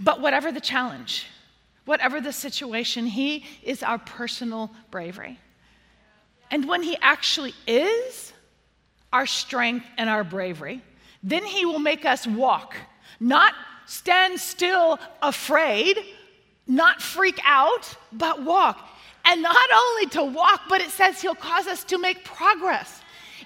But 0.00 0.20
whatever 0.20 0.50
the 0.50 0.60
challenge, 0.60 1.26
whatever 1.84 2.20
the 2.20 2.32
situation, 2.32 3.06
He 3.06 3.44
is 3.62 3.82
our 3.82 3.98
personal 3.98 4.70
bravery. 4.90 5.38
And 6.50 6.68
when 6.68 6.82
He 6.82 6.96
actually 7.00 7.54
is 7.66 8.32
our 9.12 9.26
strength 9.26 9.86
and 9.96 10.10
our 10.10 10.24
bravery, 10.24 10.82
then 11.22 11.44
He 11.44 11.64
will 11.64 11.78
make 11.78 12.04
us 12.04 12.26
walk, 12.26 12.74
not 13.20 13.54
stand 13.86 14.40
still 14.40 14.98
afraid, 15.22 15.98
not 16.66 17.00
freak 17.00 17.38
out, 17.44 17.94
but 18.12 18.42
walk. 18.42 18.88
And 19.26 19.42
not 19.42 19.70
only 19.74 20.06
to 20.10 20.24
walk, 20.24 20.62
but 20.68 20.80
it 20.80 20.90
says 20.90 21.20
He'll 21.20 21.34
cause 21.34 21.66
us 21.66 21.84
to 21.84 21.98
make 21.98 22.24
progress. 22.24 23.00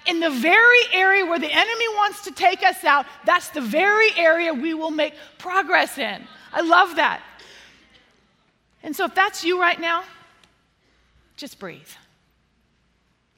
In 0.07 0.19
the 0.19 0.29
very 0.29 0.81
area 0.93 1.25
where 1.25 1.39
the 1.39 1.51
enemy 1.51 1.87
wants 1.89 2.23
to 2.23 2.31
take 2.31 2.63
us 2.63 2.83
out, 2.83 3.05
that's 3.25 3.49
the 3.49 3.61
very 3.61 4.11
area 4.17 4.53
we 4.53 4.73
will 4.73 4.91
make 4.91 5.13
progress 5.37 5.97
in. 5.97 6.25
I 6.51 6.61
love 6.61 6.95
that. 6.95 7.21
And 8.81 8.95
so, 8.95 9.05
if 9.05 9.15
that's 9.15 9.43
you 9.43 9.59
right 9.59 9.79
now, 9.79 10.03
just 11.35 11.59
breathe. 11.59 11.89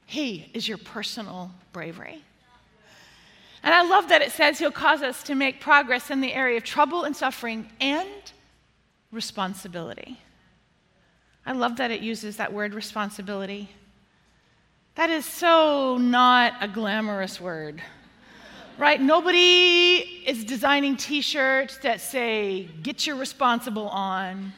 He 0.06 0.50
is 0.54 0.68
your 0.68 0.78
personal 0.78 1.52
bravery. 1.72 2.22
And 3.64 3.74
I 3.74 3.84
love 3.84 4.10
that 4.10 4.22
it 4.22 4.32
says 4.32 4.60
He'll 4.60 4.72
cause 4.72 5.02
us 5.02 5.24
to 5.24 5.36
make 5.36 5.62
progress 5.62 6.10
in 6.10 6.22
the 6.22 6.34
area 6.34 6.58
of 6.58 6.64
trouble 6.64 7.04
and 7.04 7.16
suffering 7.16 7.70
and 7.80 8.10
responsibility. 9.12 10.20
I 11.46 11.54
love 11.54 11.78
that 11.78 11.92
it 11.92 12.02
uses 12.02 12.38
that 12.38 12.54
word 12.54 12.74
responsibility. 12.74 13.70
That 14.96 15.10
is 15.10 15.26
so 15.26 15.98
not 15.98 16.54
a 16.62 16.68
glamorous 16.68 17.40
word, 17.40 17.82
right? 18.78 19.02
Nobody 19.02 20.24
is 20.26 20.44
designing 20.44 20.98
t 20.98 21.22
shirts 21.22 21.78
that 21.80 22.02
say, 22.02 22.68
get 22.84 23.06
your 23.06 23.16
responsible 23.16 23.88
on. 23.90 24.54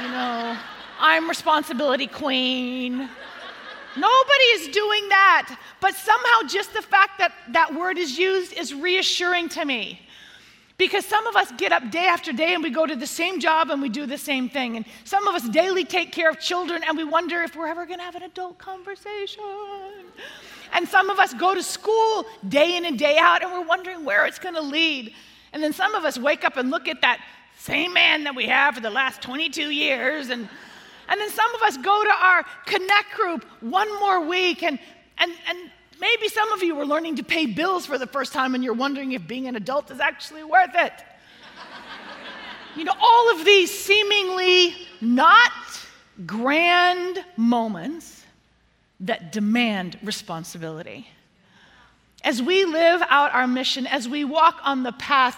You 0.00 0.08
know, 0.08 0.56
I'm 1.00 1.28
responsibility 1.28 2.06
queen. 2.06 3.08
Nobody 3.96 4.44
is 4.54 4.68
doing 4.68 5.08
that. 5.08 5.58
But 5.80 5.94
somehow, 5.94 6.48
just 6.48 6.72
the 6.72 6.82
fact 6.82 7.18
that 7.18 7.32
that 7.50 7.74
word 7.74 7.98
is 7.98 8.16
used 8.18 8.52
is 8.52 8.72
reassuring 8.72 9.48
to 9.50 9.64
me. 9.64 10.00
Because 10.78 11.04
some 11.04 11.26
of 11.26 11.34
us 11.34 11.50
get 11.58 11.72
up 11.72 11.90
day 11.90 12.06
after 12.06 12.32
day 12.32 12.54
and 12.54 12.62
we 12.62 12.70
go 12.70 12.86
to 12.86 12.94
the 12.94 13.06
same 13.06 13.40
job 13.40 13.70
and 13.70 13.82
we 13.82 13.88
do 13.88 14.06
the 14.06 14.16
same 14.16 14.48
thing. 14.48 14.76
And 14.76 14.86
some 15.02 15.26
of 15.26 15.34
us 15.34 15.48
daily 15.48 15.84
take 15.84 16.12
care 16.12 16.30
of 16.30 16.38
children 16.38 16.82
and 16.86 16.96
we 16.96 17.02
wonder 17.02 17.42
if 17.42 17.56
we're 17.56 17.66
ever 17.66 17.84
going 17.84 17.98
to 17.98 18.04
have 18.04 18.14
an 18.14 18.22
adult 18.22 18.58
conversation. 18.58 19.42
And 20.72 20.86
some 20.86 21.10
of 21.10 21.18
us 21.18 21.34
go 21.34 21.52
to 21.52 21.64
school 21.64 22.26
day 22.48 22.76
in 22.76 22.84
and 22.84 22.96
day 22.96 23.18
out 23.18 23.42
and 23.42 23.52
we're 23.52 23.66
wondering 23.66 24.04
where 24.04 24.24
it's 24.24 24.38
going 24.38 24.54
to 24.54 24.60
lead. 24.60 25.12
And 25.52 25.60
then 25.60 25.72
some 25.72 25.96
of 25.96 26.04
us 26.04 26.16
wake 26.16 26.44
up 26.44 26.56
and 26.56 26.70
look 26.70 26.86
at 26.86 27.00
that 27.00 27.20
same 27.58 27.92
man 27.92 28.22
that 28.22 28.36
we 28.36 28.46
have 28.46 28.76
for 28.76 28.80
the 28.80 28.90
last 28.90 29.20
22 29.20 29.70
years. 29.70 30.28
And, 30.28 30.48
and 31.08 31.20
then 31.20 31.30
some 31.30 31.52
of 31.56 31.62
us 31.62 31.76
go 31.78 32.04
to 32.04 32.10
our 32.10 32.44
connect 32.66 33.14
group 33.16 33.44
one 33.60 33.92
more 33.98 34.24
week 34.24 34.62
and, 34.62 34.78
and, 35.18 35.32
and 35.48 35.58
Maybe 36.00 36.28
some 36.28 36.52
of 36.52 36.62
you 36.62 36.78
are 36.78 36.86
learning 36.86 37.16
to 37.16 37.24
pay 37.24 37.46
bills 37.46 37.86
for 37.86 37.98
the 37.98 38.06
first 38.06 38.32
time 38.32 38.54
and 38.54 38.62
you're 38.62 38.74
wondering 38.74 39.12
if 39.12 39.26
being 39.26 39.48
an 39.48 39.56
adult 39.56 39.90
is 39.90 40.00
actually 40.00 40.44
worth 40.44 40.74
it. 40.74 40.92
you 42.76 42.84
know, 42.84 42.94
all 43.00 43.34
of 43.34 43.44
these 43.44 43.76
seemingly 43.76 44.74
not 45.00 45.52
grand 46.26 47.24
moments 47.36 48.24
that 49.00 49.32
demand 49.32 49.98
responsibility. 50.02 51.08
As 52.24 52.42
we 52.42 52.64
live 52.64 53.02
out 53.08 53.32
our 53.32 53.46
mission, 53.46 53.86
as 53.86 54.08
we 54.08 54.24
walk 54.24 54.60
on 54.64 54.82
the 54.82 54.92
path 54.92 55.36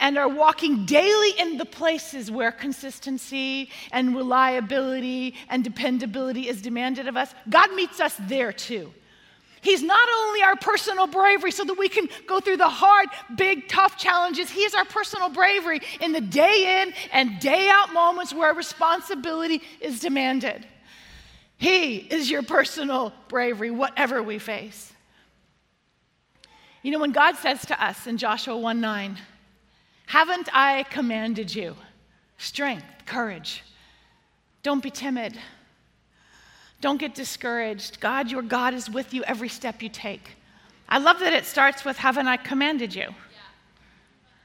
and 0.00 0.16
are 0.16 0.28
walking 0.28 0.86
daily 0.86 1.30
in 1.38 1.56
the 1.56 1.64
places 1.64 2.30
where 2.30 2.52
consistency 2.52 3.70
and 3.92 4.14
reliability 4.14 5.34
and 5.48 5.64
dependability 5.64 6.48
is 6.48 6.62
demanded 6.62 7.08
of 7.08 7.16
us, 7.16 7.34
God 7.48 7.74
meets 7.74 8.00
us 8.00 8.14
there 8.20 8.52
too. 8.52 8.92
He's 9.60 9.82
not 9.82 10.08
only 10.20 10.42
our 10.42 10.56
personal 10.56 11.06
bravery 11.06 11.50
so 11.50 11.64
that 11.64 11.78
we 11.78 11.88
can 11.88 12.08
go 12.26 12.40
through 12.40 12.58
the 12.58 12.68
hard, 12.68 13.08
big, 13.36 13.68
tough 13.68 13.96
challenges, 13.96 14.50
He 14.50 14.60
is 14.60 14.74
our 14.74 14.84
personal 14.84 15.28
bravery 15.28 15.80
in 16.00 16.12
the 16.12 16.20
day 16.20 16.82
in 16.82 16.94
and 17.12 17.38
day 17.40 17.68
out 17.68 17.92
moments 17.92 18.32
where 18.32 18.54
responsibility 18.54 19.62
is 19.80 20.00
demanded. 20.00 20.66
He 21.56 21.96
is 21.96 22.30
your 22.30 22.42
personal 22.42 23.12
bravery, 23.28 23.70
whatever 23.70 24.22
we 24.22 24.38
face. 24.38 24.92
You 26.82 26.92
know, 26.92 27.00
when 27.00 27.12
God 27.12 27.36
says 27.36 27.66
to 27.66 27.84
us 27.84 28.06
in 28.06 28.16
Joshua 28.16 28.56
1 28.56 28.80
9, 28.80 29.18
Haven't 30.06 30.48
I 30.52 30.84
commanded 30.84 31.54
you? 31.54 31.74
Strength, 32.38 32.86
courage. 33.04 33.64
Don't 34.62 34.82
be 34.82 34.90
timid. 34.90 35.36
Don't 36.80 36.98
get 36.98 37.14
discouraged. 37.14 38.00
God, 38.00 38.30
your 38.30 38.42
God, 38.42 38.74
is 38.74 38.88
with 38.88 39.12
you 39.12 39.24
every 39.24 39.48
step 39.48 39.82
you 39.82 39.88
take. 39.88 40.36
I 40.88 40.98
love 40.98 41.18
that 41.20 41.32
it 41.32 41.44
starts 41.44 41.84
with, 41.84 41.96
Haven't 41.98 42.28
I 42.28 42.36
commanded 42.36 42.94
you? 42.94 43.08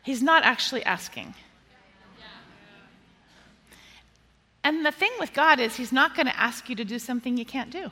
He's 0.04 0.22
not 0.22 0.44
actually 0.44 0.84
asking. 0.84 1.34
And 4.64 4.86
the 4.86 4.92
thing 4.92 5.12
with 5.20 5.34
God 5.34 5.60
is, 5.60 5.76
He's 5.76 5.92
not 5.92 6.16
going 6.16 6.26
to 6.26 6.40
ask 6.40 6.70
you 6.70 6.76
to 6.76 6.86
do 6.86 7.00
something 7.00 7.38
you 7.38 7.46
can't 7.46 7.70
do. 7.70 7.92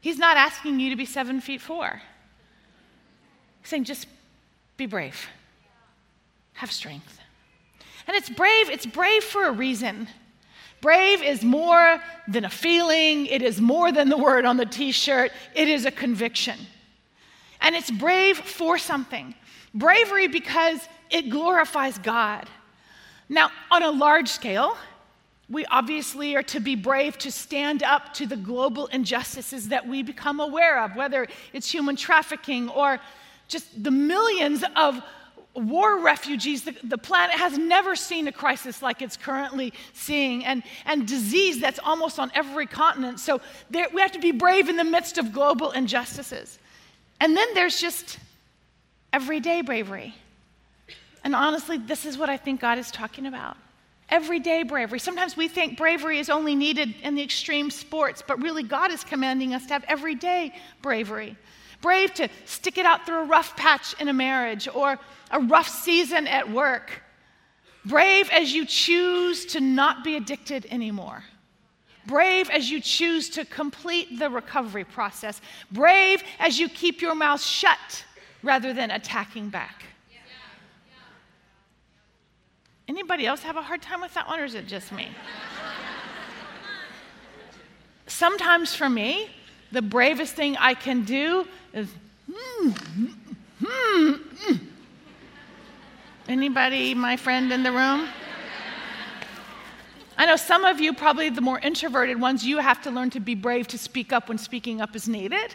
He's 0.00 0.18
not 0.18 0.36
asking 0.36 0.80
you 0.80 0.90
to 0.90 0.96
be 0.96 1.06
seven 1.06 1.40
feet 1.40 1.60
four. 1.60 2.02
He's 3.60 3.70
saying, 3.70 3.84
just 3.84 4.08
be 4.76 4.86
brave, 4.86 5.28
have 6.54 6.72
strength. 6.72 7.20
And 8.08 8.16
it's 8.16 8.28
brave, 8.28 8.68
it's 8.68 8.86
brave 8.86 9.22
for 9.22 9.46
a 9.46 9.52
reason. 9.52 10.08
Brave 10.82 11.22
is 11.22 11.44
more 11.44 12.02
than 12.26 12.44
a 12.44 12.50
feeling, 12.50 13.26
it 13.26 13.40
is 13.40 13.60
more 13.60 13.92
than 13.92 14.08
the 14.08 14.18
word 14.18 14.44
on 14.44 14.56
the 14.56 14.66
t 14.66 14.90
shirt, 14.90 15.30
it 15.54 15.68
is 15.68 15.86
a 15.86 15.92
conviction. 15.92 16.58
And 17.60 17.76
it's 17.76 17.90
brave 17.90 18.36
for 18.36 18.76
something. 18.78 19.34
Bravery 19.72 20.26
because 20.26 20.80
it 21.08 21.30
glorifies 21.30 21.98
God. 21.98 22.50
Now, 23.28 23.50
on 23.70 23.84
a 23.84 23.92
large 23.92 24.28
scale, 24.28 24.76
we 25.48 25.64
obviously 25.66 26.34
are 26.34 26.42
to 26.42 26.58
be 26.58 26.74
brave 26.74 27.16
to 27.18 27.30
stand 27.30 27.84
up 27.84 28.12
to 28.14 28.26
the 28.26 28.36
global 28.36 28.86
injustices 28.88 29.68
that 29.68 29.86
we 29.86 30.02
become 30.02 30.40
aware 30.40 30.82
of, 30.82 30.96
whether 30.96 31.28
it's 31.52 31.70
human 31.70 31.94
trafficking 31.94 32.68
or 32.68 32.98
just 33.46 33.84
the 33.84 33.90
millions 33.92 34.64
of 34.74 35.00
war 35.54 36.00
refugees. 36.00 36.64
The, 36.64 36.74
the, 36.82 36.98
planet 36.98 37.36
has 37.36 37.58
never 37.58 37.94
seen 37.94 38.28
a 38.28 38.32
crisis 38.32 38.82
like 38.82 39.02
it's 39.02 39.16
currently 39.16 39.72
seeing, 39.92 40.44
and, 40.44 40.62
and 40.86 41.06
disease 41.06 41.60
that's 41.60 41.78
almost 41.78 42.18
on 42.18 42.32
every 42.34 42.66
continent. 42.66 43.20
So 43.20 43.40
there, 43.70 43.88
we 43.92 44.00
have 44.00 44.12
to 44.12 44.20
be 44.20 44.32
brave 44.32 44.68
in 44.68 44.76
the 44.76 44.84
midst 44.84 45.18
of 45.18 45.32
global 45.32 45.70
injustices. 45.72 46.58
And 47.20 47.36
then 47.36 47.48
there's 47.54 47.80
just 47.80 48.18
everyday 49.12 49.62
bravery. 49.62 50.14
And 51.24 51.34
honestly, 51.34 51.78
this 51.78 52.04
is 52.04 52.18
what 52.18 52.28
I 52.28 52.36
think 52.36 52.60
God 52.60 52.78
is 52.78 52.90
talking 52.90 53.26
about 53.26 53.56
everyday 54.12 54.62
bravery. 54.62 54.98
Sometimes 54.98 55.36
we 55.36 55.48
think 55.48 55.78
bravery 55.78 56.18
is 56.18 56.28
only 56.28 56.54
needed 56.54 56.94
in 57.02 57.14
the 57.14 57.22
extreme 57.22 57.70
sports, 57.70 58.22
but 58.24 58.40
really, 58.42 58.62
God 58.62 58.92
is 58.92 59.02
commanding 59.02 59.54
us 59.54 59.66
to 59.66 59.72
have 59.72 59.84
everyday 59.88 60.54
bravery. 60.82 61.36
Brave 61.82 62.14
to 62.14 62.28
stick 62.46 62.78
it 62.78 62.86
out 62.86 63.04
through 63.04 63.20
a 63.20 63.24
rough 63.24 63.54
patch 63.56 63.94
in 64.00 64.08
a 64.08 64.12
marriage 64.12 64.66
or 64.72 64.98
a 65.30 65.40
rough 65.40 65.68
season 65.68 66.26
at 66.26 66.50
work. 66.50 67.02
Brave 67.84 68.30
as 68.30 68.54
you 68.54 68.64
choose 68.64 69.44
to 69.46 69.60
not 69.60 70.04
be 70.04 70.16
addicted 70.16 70.66
anymore. 70.70 71.24
Brave 72.06 72.48
as 72.50 72.70
you 72.70 72.80
choose 72.80 73.28
to 73.30 73.44
complete 73.44 74.18
the 74.18 74.30
recovery 74.30 74.84
process. 74.84 75.40
Brave 75.70 76.22
as 76.38 76.58
you 76.58 76.68
keep 76.68 77.00
your 77.00 77.14
mouth 77.14 77.42
shut 77.42 78.04
rather 78.42 78.72
than 78.72 78.90
attacking 78.90 79.50
back. 79.50 79.84
Anybody 82.88 83.26
else 83.26 83.42
have 83.42 83.56
a 83.56 83.62
hard 83.62 83.80
time 83.80 84.00
with 84.00 84.12
that 84.14 84.26
one, 84.26 84.40
or 84.40 84.44
is 84.44 84.54
it 84.54 84.66
just 84.66 84.92
me? 84.92 85.08
Sometimes 88.06 88.74
for 88.74 88.88
me, 88.88 89.30
the 89.70 89.80
bravest 89.80 90.34
thing 90.34 90.56
I 90.58 90.74
can 90.74 91.04
do 91.04 91.46
is, 91.72 91.88
hmm, 92.30 92.70
hmm, 93.64 94.12
hmm. 94.12 94.56
Anybody, 96.28 96.94
my 96.94 97.16
friend 97.16 97.52
in 97.52 97.62
the 97.62 97.72
room? 97.72 98.08
I 100.18 100.26
know 100.26 100.36
some 100.36 100.64
of 100.64 100.78
you, 100.78 100.92
probably 100.92 101.30
the 101.30 101.40
more 101.40 101.58
introverted 101.58 102.20
ones, 102.20 102.44
you 102.44 102.58
have 102.58 102.82
to 102.82 102.90
learn 102.90 103.10
to 103.10 103.20
be 103.20 103.34
brave 103.34 103.66
to 103.68 103.78
speak 103.78 104.12
up 104.12 104.28
when 104.28 104.38
speaking 104.38 104.80
up 104.80 104.94
is 104.94 105.08
needed. 105.08 105.54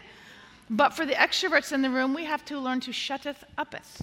But 0.68 0.92
for 0.92 1.06
the 1.06 1.14
extroverts 1.14 1.72
in 1.72 1.80
the 1.80 1.88
room, 1.88 2.12
we 2.12 2.24
have 2.24 2.44
to 2.46 2.58
learn 2.58 2.80
to 2.80 2.92
shutteth 2.92 3.44
uppeth. 3.56 4.00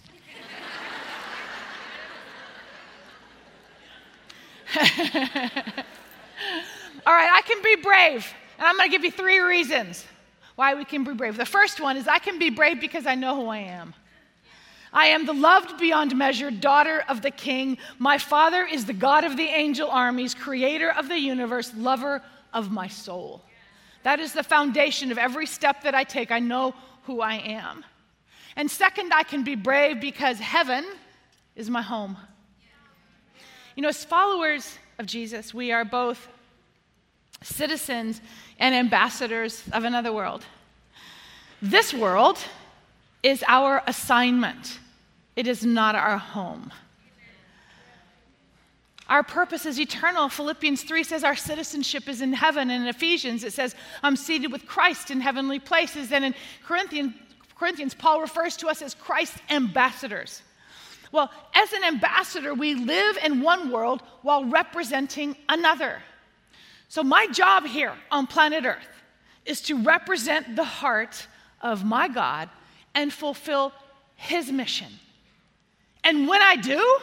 All 7.06 7.14
right, 7.14 7.30
I 7.32 7.42
can 7.46 7.62
be 7.62 7.76
brave, 7.76 8.34
and 8.58 8.68
I'm 8.68 8.78
going 8.78 8.90
to 8.90 8.92
give 8.92 9.04
you 9.04 9.12
three 9.12 9.40
reasons 9.40 10.06
why 10.56 10.74
we 10.76 10.86
can 10.86 11.04
be 11.04 11.14
brave. 11.14 11.38
The 11.38 11.46
first 11.46 11.80
one 11.80 11.98
is 11.98 12.08
I 12.08 12.20
can 12.20 12.40
be 12.40 12.50
brave 12.50 12.80
because 12.80 13.06
I 13.06 13.16
know 13.16 13.36
who 13.36 13.48
I 13.48 13.60
am. 13.60 13.94
I 14.94 15.08
am 15.08 15.26
the 15.26 15.34
loved 15.34 15.78
beyond 15.78 16.16
measure 16.16 16.50
daughter 16.50 17.04
of 17.10 17.22
the 17.22 17.32
King. 17.32 17.78
My 18.00 18.18
Father 18.18 18.66
is 18.66 18.86
the 18.86 18.94
God 18.94 19.26
of 19.26 19.36
the 19.36 19.44
angel 19.44 19.90
armies, 19.90 20.34
creator 20.34 20.90
of 20.90 21.10
the 21.10 21.20
universe, 21.20 21.74
lover 21.76 22.22
of 22.54 22.72
my 22.72 22.88
soul. 22.88 23.44
That 24.04 24.22
is 24.22 24.32
the 24.32 24.44
foundation 24.44 25.12
of 25.12 25.18
every 25.18 25.48
step 25.48 25.84
that 25.84 25.94
I 25.94 26.06
take. 26.06 26.32
I 26.32 26.40
know 26.40 26.74
who 27.04 27.20
I 27.20 27.36
am. 27.36 27.84
And 28.56 28.72
second, 28.72 29.14
I 29.14 29.24
can 29.24 29.44
be 29.44 29.56
brave 29.56 30.00
because 30.00 30.40
heaven 30.40 30.86
is 31.58 31.70
my 31.70 31.82
home. 31.82 32.16
You 33.76 33.82
know, 33.82 33.90
as 33.90 34.06
followers 34.06 34.78
of 34.98 35.06
Jesus, 35.06 35.54
we 35.54 35.74
are 35.74 35.84
both 35.84 36.30
citizens 37.42 38.22
and 38.60 38.74
ambassadors 38.74 39.64
of 39.72 39.84
another 39.84 40.12
world. 40.12 40.46
This 41.62 41.94
world 41.94 42.38
is 43.24 43.44
our 43.48 43.82
assignment. 43.88 44.80
It 45.36 45.48
is 45.48 45.66
not 45.66 45.96
our 45.96 46.18
home. 46.18 46.72
Our 49.08 49.24
purpose 49.24 49.66
is 49.66 49.80
eternal. 49.80 50.30
Philippians 50.30 50.84
3 50.84 51.04
says 51.04 51.24
our 51.24 51.36
citizenship 51.36 52.10
is 52.10 52.22
in 52.22 52.34
heaven. 52.34 52.72
And 52.72 52.84
in 52.84 52.90
Ephesians, 52.90 53.44
it 53.44 53.54
says, 53.54 53.76
I'm 54.02 54.16
seated 54.16 54.52
with 54.52 54.66
Christ 54.66 55.12
in 55.12 55.22
heavenly 55.22 55.60
places. 55.60 56.12
And 56.12 56.26
in 56.26 56.36
Corinthians, 56.64 57.14
Corinthians, 57.56 57.94
Paul 57.94 58.22
refers 58.22 58.58
to 58.58 58.68
us 58.68 58.82
as 58.82 58.94
Christ's 58.94 59.40
ambassadors. 59.50 60.42
Well, 61.12 61.32
as 61.54 61.72
an 61.72 61.84
ambassador, 61.84 62.54
we 62.54 62.76
live 62.76 63.18
in 63.24 63.42
one 63.42 63.72
world 63.72 64.02
while 64.24 64.44
representing 64.44 65.38
another. 65.48 66.02
So, 66.88 67.04
my 67.04 67.28
job 67.28 67.66
here 67.66 67.94
on 68.12 68.28
planet 68.28 68.66
Earth 68.66 68.88
is 69.46 69.62
to 69.62 69.82
represent 69.82 70.56
the 70.56 70.64
heart 70.64 71.28
of 71.62 71.84
my 71.84 72.08
God 72.08 72.50
and 72.94 73.12
fulfill 73.12 73.74
his 74.16 74.52
mission. 74.52 74.92
And 76.04 76.28
when 76.28 76.42
I 76.42 76.56
do, 76.56 77.00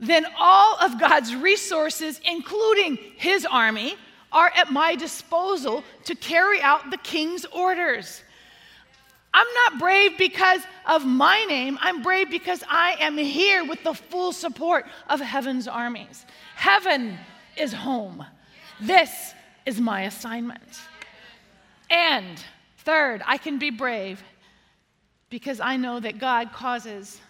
then 0.00 0.26
all 0.38 0.76
of 0.80 1.00
God's 1.00 1.34
resources, 1.34 2.20
including 2.24 2.96
his 3.16 3.46
army, 3.46 3.96
are 4.30 4.52
at 4.54 4.70
my 4.70 4.94
disposal 4.94 5.82
to 6.04 6.14
carry 6.14 6.60
out 6.60 6.90
the 6.90 6.98
king's 6.98 7.44
orders. 7.46 8.22
I'm 9.32 9.46
not 9.54 9.78
brave 9.78 10.18
because 10.18 10.62
of 10.86 11.06
my 11.06 11.44
name. 11.48 11.78
I'm 11.80 12.02
brave 12.02 12.30
because 12.30 12.62
I 12.68 12.96
am 13.00 13.16
here 13.16 13.64
with 13.64 13.82
the 13.84 13.94
full 13.94 14.32
support 14.32 14.86
of 15.08 15.20
heaven's 15.20 15.68
armies. 15.68 16.26
Heaven 16.56 17.16
is 17.56 17.72
home. 17.72 18.24
This 18.80 19.34
is 19.66 19.80
my 19.80 20.02
assignment. 20.02 20.80
And 21.90 22.42
third, 22.78 23.22
I 23.26 23.38
can 23.38 23.58
be 23.58 23.70
brave 23.70 24.22
because 25.30 25.60
I 25.60 25.76
know 25.76 26.00
that 26.00 26.18
God 26.18 26.52
causes 26.52 27.20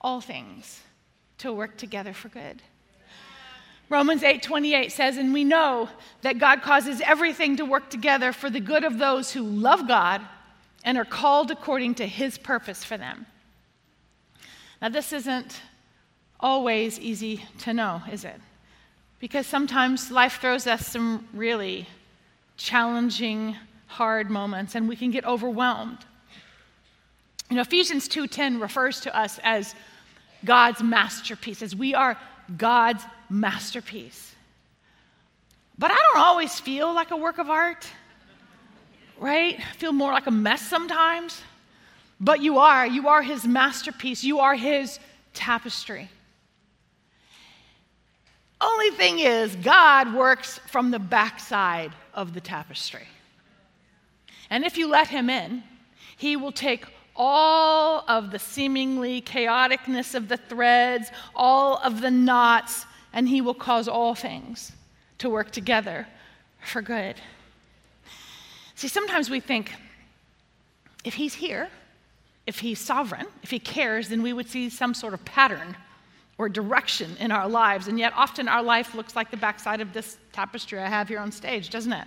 all 0.00 0.20
things 0.20 0.80
to 1.38 1.52
work 1.52 1.76
together 1.76 2.12
for 2.12 2.28
good. 2.28 2.62
Romans 3.88 4.22
8:28 4.22 4.92
says, 4.92 5.16
"And 5.16 5.32
we 5.32 5.44
know 5.44 5.88
that 6.20 6.38
God 6.38 6.62
causes 6.62 7.00
everything 7.00 7.56
to 7.56 7.64
work 7.64 7.88
together 7.88 8.32
for 8.32 8.50
the 8.50 8.60
good 8.60 8.84
of 8.84 8.98
those 8.98 9.32
who 9.32 9.42
love 9.42 9.88
God 9.88 10.26
and 10.84 10.98
are 10.98 11.06
called 11.06 11.50
according 11.50 11.94
to 11.96 12.06
his 12.06 12.36
purpose 12.36 12.84
for 12.84 12.98
them." 12.98 13.26
Now 14.82 14.90
this 14.90 15.12
isn't 15.12 15.62
always 16.38 17.00
easy 17.00 17.46
to 17.60 17.72
know, 17.72 18.02
is 18.10 18.24
it? 18.24 18.40
Because 19.20 19.46
sometimes 19.46 20.10
life 20.10 20.40
throws 20.40 20.66
us 20.66 20.86
some 20.86 21.26
really 21.32 21.88
challenging, 22.56 23.56
hard 23.86 24.30
moments 24.30 24.74
and 24.74 24.88
we 24.88 24.96
can 24.96 25.10
get 25.10 25.24
overwhelmed. 25.24 25.98
You 27.50 27.56
know, 27.56 27.62
Ephesians 27.62 28.08
2:10 28.08 28.60
refers 28.60 29.00
to 29.00 29.16
us 29.16 29.38
as 29.42 29.74
God's 30.44 30.82
masterpiece, 30.82 31.62
as 31.62 31.74
we 31.74 31.94
are 31.94 32.16
God's 32.56 33.04
masterpiece. 33.28 34.34
But 35.78 35.90
I 35.90 35.94
don't 35.94 36.18
always 36.24 36.60
feel 36.60 36.92
like 36.92 37.10
a 37.10 37.16
work 37.16 37.38
of 37.38 37.48
art, 37.48 37.86
right? 39.18 39.58
I 39.58 39.72
feel 39.74 39.92
more 39.92 40.12
like 40.12 40.26
a 40.26 40.32
mess 40.32 40.60
sometimes. 40.60 41.42
But 42.20 42.40
you 42.40 42.58
are. 42.58 42.86
You 42.86 43.08
are 43.08 43.22
his 43.22 43.46
masterpiece. 43.46 44.24
You 44.24 44.40
are 44.40 44.56
his 44.56 44.98
tapestry. 45.34 46.08
Only 48.60 48.90
thing 48.90 49.20
is, 49.20 49.54
God 49.56 50.14
works 50.14 50.58
from 50.66 50.90
the 50.90 50.98
backside 50.98 51.92
of 52.14 52.34
the 52.34 52.40
tapestry. 52.40 53.06
And 54.50 54.64
if 54.64 54.76
you 54.76 54.88
let 54.88 55.08
him 55.08 55.30
in, 55.30 55.62
he 56.16 56.36
will 56.36 56.52
take 56.52 56.84
all 57.18 58.04
of 58.06 58.30
the 58.30 58.38
seemingly 58.38 59.20
chaoticness 59.20 60.14
of 60.14 60.28
the 60.28 60.36
threads, 60.36 61.10
all 61.34 61.78
of 61.78 62.00
the 62.00 62.10
knots, 62.10 62.86
and 63.12 63.28
He 63.28 63.40
will 63.40 63.54
cause 63.54 63.88
all 63.88 64.14
things 64.14 64.72
to 65.18 65.28
work 65.28 65.50
together 65.50 66.06
for 66.60 66.80
good. 66.80 67.16
See, 68.76 68.88
sometimes 68.88 69.28
we 69.28 69.40
think 69.40 69.74
if 71.04 71.14
He's 71.14 71.34
here, 71.34 71.68
if 72.46 72.60
He's 72.60 72.78
sovereign, 72.78 73.26
if 73.42 73.50
He 73.50 73.58
cares, 73.58 74.08
then 74.08 74.22
we 74.22 74.32
would 74.32 74.48
see 74.48 74.70
some 74.70 74.94
sort 74.94 75.14
of 75.14 75.24
pattern 75.24 75.76
or 76.38 76.48
direction 76.48 77.16
in 77.18 77.32
our 77.32 77.48
lives. 77.48 77.88
And 77.88 77.98
yet, 77.98 78.12
often 78.14 78.48
our 78.48 78.62
life 78.62 78.94
looks 78.94 79.16
like 79.16 79.30
the 79.30 79.36
backside 79.36 79.80
of 79.80 79.92
this 79.92 80.16
tapestry 80.32 80.78
I 80.78 80.88
have 80.88 81.08
here 81.08 81.18
on 81.18 81.32
stage, 81.32 81.68
doesn't 81.68 81.92
it? 81.92 82.06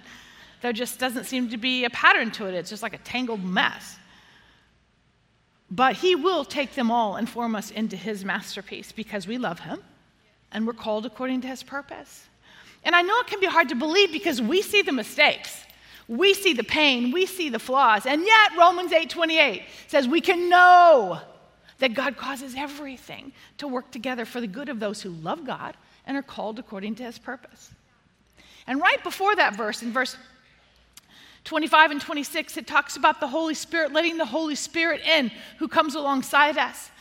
There 0.61 0.73
just 0.73 0.99
doesn't 0.99 1.25
seem 1.25 1.49
to 1.49 1.57
be 1.57 1.83
a 1.83 1.89
pattern 1.89 2.31
to 2.31 2.47
it, 2.47 2.53
it's 2.53 2.69
just 2.69 2.83
like 2.83 2.93
a 2.93 2.99
tangled 2.99 3.43
mess. 3.43 3.97
But 5.69 5.95
He 5.97 6.15
will 6.15 6.45
take 6.45 6.75
them 6.75 6.89
all 6.89 7.17
and 7.17 7.29
form 7.29 7.55
us 7.55 7.71
into 7.71 7.97
His 7.97 8.23
masterpiece 8.23 8.91
because 8.91 9.27
we 9.27 9.37
love 9.37 9.59
Him 9.59 9.81
and 10.51 10.65
we're 10.65 10.73
called 10.73 11.05
according 11.05 11.41
to 11.41 11.47
His 11.47 11.63
purpose. 11.63 12.27
And 12.83 12.95
I 12.95 13.01
know 13.01 13.19
it 13.19 13.27
can 13.27 13.39
be 13.39 13.47
hard 13.47 13.69
to 13.69 13.75
believe 13.75 14.11
because 14.11 14.41
we 14.41 14.61
see 14.61 14.81
the 14.81 14.91
mistakes. 14.91 15.65
We 16.07 16.33
see 16.33 16.53
the 16.53 16.63
pain, 16.63 17.11
we 17.11 17.25
see 17.25 17.49
the 17.49 17.59
flaws. 17.59 18.05
And 18.05 18.25
yet 18.25 18.57
Romans 18.57 18.91
8:28 18.91 19.63
says 19.87 20.07
we 20.07 20.21
can 20.21 20.49
know 20.49 21.21
that 21.81 21.95
God 21.95 22.15
causes 22.15 22.53
everything 22.55 23.31
to 23.57 23.67
work 23.67 23.89
together 23.89 24.23
for 24.23 24.39
the 24.39 24.47
good 24.47 24.69
of 24.69 24.79
those 24.79 25.01
who 25.01 25.09
love 25.09 25.45
God 25.45 25.75
and 26.05 26.15
are 26.15 26.21
called 26.21 26.59
according 26.59 26.93
to 26.95 27.03
his 27.03 27.17
purpose. 27.17 27.71
And 28.67 28.79
right 28.79 29.03
before 29.03 29.35
that 29.35 29.55
verse, 29.55 29.81
in 29.81 29.91
verse 29.91 30.15
25 31.43 31.91
and 31.91 31.99
26, 31.99 32.57
it 32.57 32.67
talks 32.67 32.97
about 32.97 33.19
the 33.19 33.27
Holy 33.27 33.55
Spirit, 33.55 33.93
letting 33.93 34.17
the 34.17 34.27
Holy 34.27 34.53
Spirit 34.53 35.01
in 35.01 35.31
who 35.57 35.67
comes 35.67 35.95
alongside 35.95 36.55
us. 36.55 36.91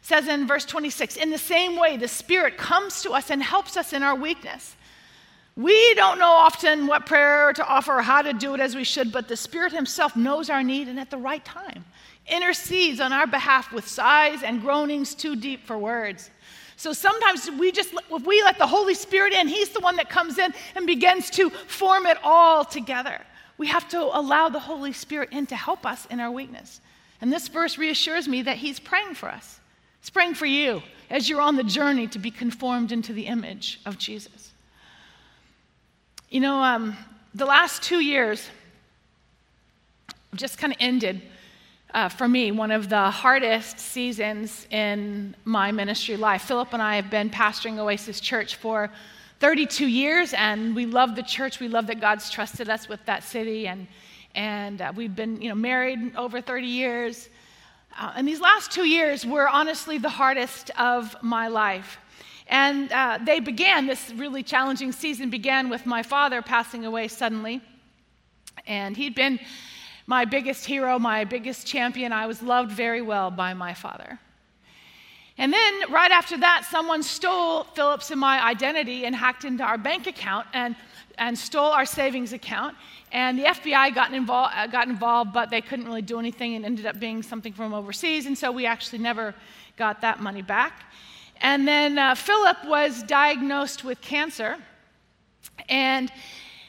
It 0.00 0.06
says 0.06 0.28
in 0.28 0.46
verse 0.46 0.64
26, 0.64 1.16
in 1.16 1.30
the 1.30 1.38
same 1.38 1.76
way, 1.76 1.96
the 1.96 2.06
Spirit 2.06 2.56
comes 2.56 3.02
to 3.02 3.10
us 3.10 3.30
and 3.30 3.42
helps 3.42 3.76
us 3.76 3.92
in 3.92 4.04
our 4.04 4.14
weakness. 4.14 4.76
We 5.56 5.94
don't 5.94 6.20
know 6.20 6.30
often 6.30 6.86
what 6.86 7.04
prayer 7.04 7.52
to 7.52 7.66
offer 7.66 7.98
or 7.98 8.02
how 8.02 8.22
to 8.22 8.32
do 8.32 8.54
it 8.54 8.60
as 8.60 8.76
we 8.76 8.84
should, 8.84 9.10
but 9.10 9.26
the 9.26 9.36
Spirit 9.36 9.72
Himself 9.72 10.14
knows 10.14 10.48
our 10.48 10.62
need 10.62 10.86
and 10.86 11.00
at 11.00 11.10
the 11.10 11.18
right 11.18 11.44
time 11.44 11.84
intercedes 12.30 13.00
on 13.00 13.12
our 13.12 13.26
behalf 13.26 13.72
with 13.72 13.86
sighs 13.86 14.42
and 14.42 14.60
groanings 14.60 15.14
too 15.14 15.36
deep 15.36 15.66
for 15.66 15.76
words. 15.78 16.30
So 16.76 16.92
sometimes 16.92 17.50
we 17.58 17.72
just, 17.72 17.92
if 18.10 18.26
we 18.26 18.42
let 18.42 18.56
the 18.56 18.66
Holy 18.66 18.94
Spirit 18.94 19.34
in, 19.34 19.48
He's 19.48 19.68
the 19.68 19.80
one 19.80 19.96
that 19.96 20.08
comes 20.08 20.38
in 20.38 20.54
and 20.74 20.86
begins 20.86 21.28
to 21.30 21.50
form 21.50 22.06
it 22.06 22.16
all 22.22 22.64
together. 22.64 23.20
We 23.58 23.66
have 23.66 23.86
to 23.90 24.00
allow 24.00 24.48
the 24.48 24.60
Holy 24.60 24.94
Spirit 24.94 25.28
in 25.32 25.46
to 25.48 25.56
help 25.56 25.84
us 25.84 26.06
in 26.06 26.20
our 26.20 26.30
weakness. 26.30 26.80
And 27.20 27.30
this 27.30 27.48
verse 27.48 27.76
reassures 27.76 28.26
me 28.26 28.40
that 28.42 28.56
He's 28.56 28.80
praying 28.80 29.14
for 29.14 29.28
us. 29.28 29.60
He's 30.00 30.08
praying 30.08 30.34
for 30.34 30.46
you 30.46 30.82
as 31.10 31.28
you're 31.28 31.42
on 31.42 31.56
the 31.56 31.64
journey 31.64 32.06
to 32.08 32.18
be 32.18 32.30
conformed 32.30 32.92
into 32.92 33.12
the 33.12 33.26
image 33.26 33.80
of 33.84 33.98
Jesus. 33.98 34.52
You 36.30 36.40
know, 36.40 36.62
um, 36.62 36.96
the 37.34 37.44
last 37.44 37.82
two 37.82 38.00
years 38.00 38.48
just 40.34 40.58
kind 40.58 40.72
of 40.72 40.78
ended 40.80 41.20
uh, 41.94 42.08
for 42.08 42.28
me, 42.28 42.52
one 42.52 42.70
of 42.70 42.88
the 42.88 43.10
hardest 43.10 43.78
seasons 43.78 44.66
in 44.70 45.34
my 45.44 45.72
ministry 45.72 46.16
life. 46.16 46.42
Philip 46.42 46.72
and 46.72 46.82
I 46.82 46.96
have 46.96 47.10
been 47.10 47.30
pastoring 47.30 47.78
Oasis 47.78 48.20
Church 48.20 48.56
for 48.56 48.90
32 49.40 49.86
years, 49.86 50.32
and 50.34 50.76
we 50.76 50.86
love 50.86 51.16
the 51.16 51.22
church. 51.22 51.60
We 51.60 51.68
love 51.68 51.86
that 51.88 52.00
God's 52.00 52.30
trusted 52.30 52.68
us 52.68 52.88
with 52.88 53.04
that 53.06 53.24
city, 53.24 53.66
and, 53.66 53.86
and 54.34 54.80
uh, 54.80 54.92
we've 54.94 55.16
been 55.16 55.40
you 55.40 55.48
know, 55.48 55.54
married 55.54 56.14
over 56.16 56.40
30 56.40 56.66
years. 56.66 57.28
Uh, 57.98 58.12
and 58.16 58.28
these 58.28 58.40
last 58.40 58.70
two 58.70 58.86
years 58.86 59.26
were 59.26 59.48
honestly 59.48 59.98
the 59.98 60.10
hardest 60.10 60.70
of 60.78 61.16
my 61.22 61.48
life. 61.48 61.98
And 62.46 62.92
uh, 62.92 63.18
they 63.24 63.40
began, 63.40 63.86
this 63.86 64.12
really 64.16 64.42
challenging 64.42 64.92
season 64.92 65.30
began 65.30 65.68
with 65.68 65.86
my 65.86 66.02
father 66.02 66.42
passing 66.42 66.84
away 66.84 67.08
suddenly. 67.08 67.60
And 68.66 68.96
he'd 68.96 69.14
been 69.14 69.40
my 70.10 70.24
biggest 70.24 70.66
hero, 70.66 70.98
my 70.98 71.22
biggest 71.22 71.68
champion. 71.68 72.12
I 72.12 72.26
was 72.26 72.42
loved 72.42 72.72
very 72.72 73.00
well 73.00 73.30
by 73.30 73.54
my 73.54 73.74
father. 73.74 74.18
And 75.38 75.52
then, 75.52 75.72
right 75.88 76.10
after 76.10 76.36
that, 76.38 76.66
someone 76.68 77.04
stole 77.04 77.62
Philip's 77.76 78.10
and 78.10 78.18
my 78.18 78.44
identity 78.44 79.04
and 79.04 79.14
hacked 79.14 79.44
into 79.44 79.62
our 79.62 79.78
bank 79.78 80.08
account 80.08 80.48
and, 80.52 80.74
and 81.16 81.38
stole 81.38 81.70
our 81.70 81.86
savings 81.86 82.32
account. 82.32 82.76
And 83.12 83.38
the 83.38 83.44
FBI 83.44 83.94
got, 83.94 84.12
involved, 84.12 84.52
uh, 84.56 84.66
got 84.66 84.88
involved, 84.88 85.32
but 85.32 85.48
they 85.48 85.60
couldn't 85.60 85.86
really 85.86 86.02
do 86.02 86.18
anything 86.18 86.56
and 86.56 86.64
ended 86.64 86.86
up 86.86 86.98
being 86.98 87.22
something 87.22 87.52
from 87.52 87.72
overseas. 87.72 88.26
And 88.26 88.36
so 88.36 88.50
we 88.50 88.66
actually 88.66 88.98
never 88.98 89.32
got 89.76 90.00
that 90.00 90.18
money 90.18 90.42
back. 90.42 90.72
And 91.40 91.68
then 91.68 92.00
uh, 92.00 92.16
Philip 92.16 92.56
was 92.66 93.04
diagnosed 93.04 93.84
with 93.84 94.00
cancer. 94.00 94.56
And 95.68 96.10